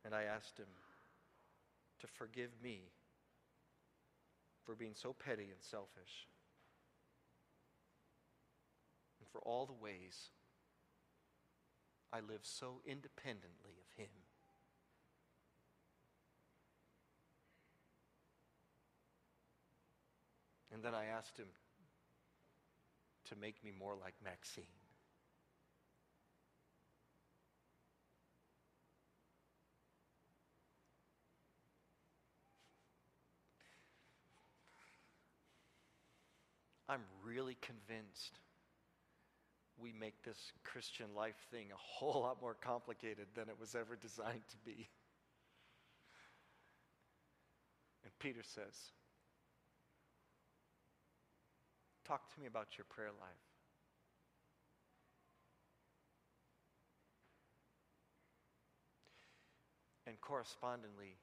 And 0.06 0.15
I 0.15 0.24
asked 0.24 0.58
him 0.58 0.72
to 2.00 2.08
forgive 2.08 2.52
me 2.63 2.84
for 4.65 4.76
being 4.76 4.93
so 4.95 5.13
petty 5.13 5.50
and 5.52 5.62
selfish. 5.62 6.28
And 9.19 9.28
for 9.30 9.39
all 9.39 9.65
the 9.65 9.74
ways 9.74 10.30
I 12.12 12.19
live 12.22 12.41
so 12.41 12.82
independently 12.86 13.78
of 13.78 13.98
Him. 13.98 14.10
And 20.73 20.84
then 20.84 20.93
I 20.93 21.05
asked 21.05 21.38
Him 21.38 21.47
to 23.29 23.36
make 23.36 23.63
me 23.63 23.71
more 23.77 23.95
like 23.95 24.13
Maxine. 24.23 24.65
I'm 36.89 37.03
really 37.23 37.55
convinced 37.62 38.39
we 39.77 39.93
make 39.93 40.23
this 40.23 40.51
Christian 40.63 41.05
life 41.15 41.36
thing 41.51 41.67
a 41.71 41.77
whole 41.77 42.21
lot 42.21 42.41
more 42.41 42.55
complicated 42.55 43.27
than 43.36 43.47
it 43.47 43.60
was 43.60 43.75
ever 43.75 43.95
designed 43.95 44.41
to 44.49 44.58
be. 44.65 44.89
And 48.03 48.12
Peter 48.19 48.41
says, 48.43 48.75
Talk 52.10 52.34
to 52.34 52.41
me 52.41 52.48
about 52.48 52.76
your 52.76 52.86
prayer 52.89 53.12
life. 53.22 53.45
And 60.08 60.19
correspondingly, 60.19 61.19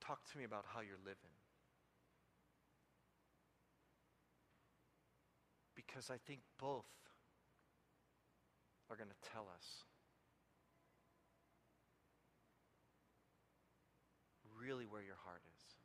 talk 0.00 0.28
to 0.32 0.36
me 0.36 0.42
about 0.42 0.64
how 0.66 0.80
you're 0.80 0.98
living. 1.04 1.30
Because 5.76 6.10
I 6.10 6.16
think 6.26 6.40
both 6.58 6.90
are 8.90 8.96
going 8.96 9.10
to 9.10 9.30
tell 9.30 9.46
us 9.54 9.84
really 14.60 14.86
where 14.86 15.02
your 15.02 15.18
heart 15.24 15.42
is. 15.54 15.78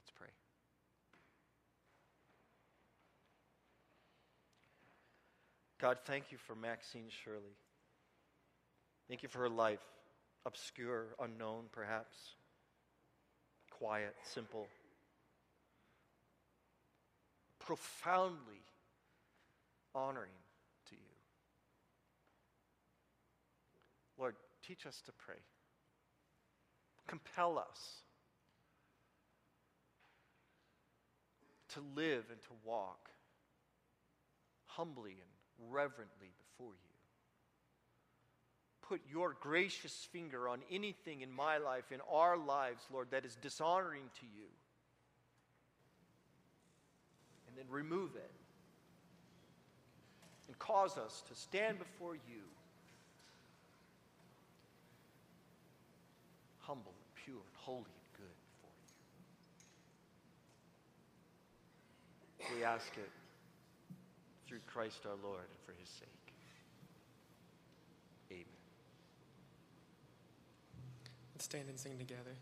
Let's 0.00 0.10
pray. 0.10 0.28
God, 5.80 5.98
thank 6.04 6.30
you 6.30 6.36
for 6.36 6.54
Maxine 6.54 7.08
Shirley. 7.24 7.56
Thank 9.08 9.22
you 9.22 9.28
for 9.28 9.38
her 9.38 9.48
life, 9.48 9.80
obscure, 10.44 11.06
unknown 11.20 11.64
perhaps 11.72 12.16
quiet, 13.70 14.14
simple, 14.22 14.66
profoundly 17.58 18.62
honoring 19.94 20.28
to 20.90 20.94
you. 20.94 21.00
Lord, 24.18 24.34
teach 24.66 24.84
us 24.84 25.00
to 25.06 25.12
pray. 25.12 25.40
Compel 27.06 27.58
us 27.58 28.02
to 31.70 31.80
live 31.96 32.24
and 32.30 32.42
to 32.42 32.50
walk 32.64 33.08
humbly 34.66 35.12
and 35.12 35.39
reverently 35.68 36.32
before 36.38 36.72
you 36.72 36.90
put 38.90 39.00
your 39.08 39.36
gracious 39.40 40.08
finger 40.12 40.48
on 40.48 40.58
anything 40.68 41.20
in 41.20 41.30
my 41.32 41.58
life, 41.58 41.92
in 41.92 42.00
our 42.12 42.36
lives, 42.36 42.82
Lord, 42.92 43.12
that 43.12 43.24
is 43.24 43.36
dishonoring 43.36 44.02
to 44.18 44.26
you. 44.26 44.48
And 47.46 47.56
then 47.56 47.66
remove 47.70 48.16
it. 48.16 48.32
And 50.48 50.58
cause 50.58 50.98
us 50.98 51.22
to 51.28 51.36
stand 51.36 51.78
before 51.78 52.16
you 52.16 52.42
humble 56.58 56.92
and 56.92 57.24
pure 57.24 57.36
and 57.36 57.54
holy 57.54 57.78
and 57.78 58.12
good 58.18 58.34
before 58.58 58.74
you. 62.50 62.56
We 62.58 62.64
ask 62.64 62.88
it 62.96 63.19
through 64.50 64.58
Christ 64.66 65.06
our 65.06 65.14
Lord 65.22 65.44
and 65.48 65.60
for 65.64 65.72
his 65.78 65.88
sake. 65.88 66.08
Amen. 68.32 68.44
Let's 71.36 71.44
stand 71.44 71.68
and 71.68 71.78
sing 71.78 71.96
together. 71.98 72.34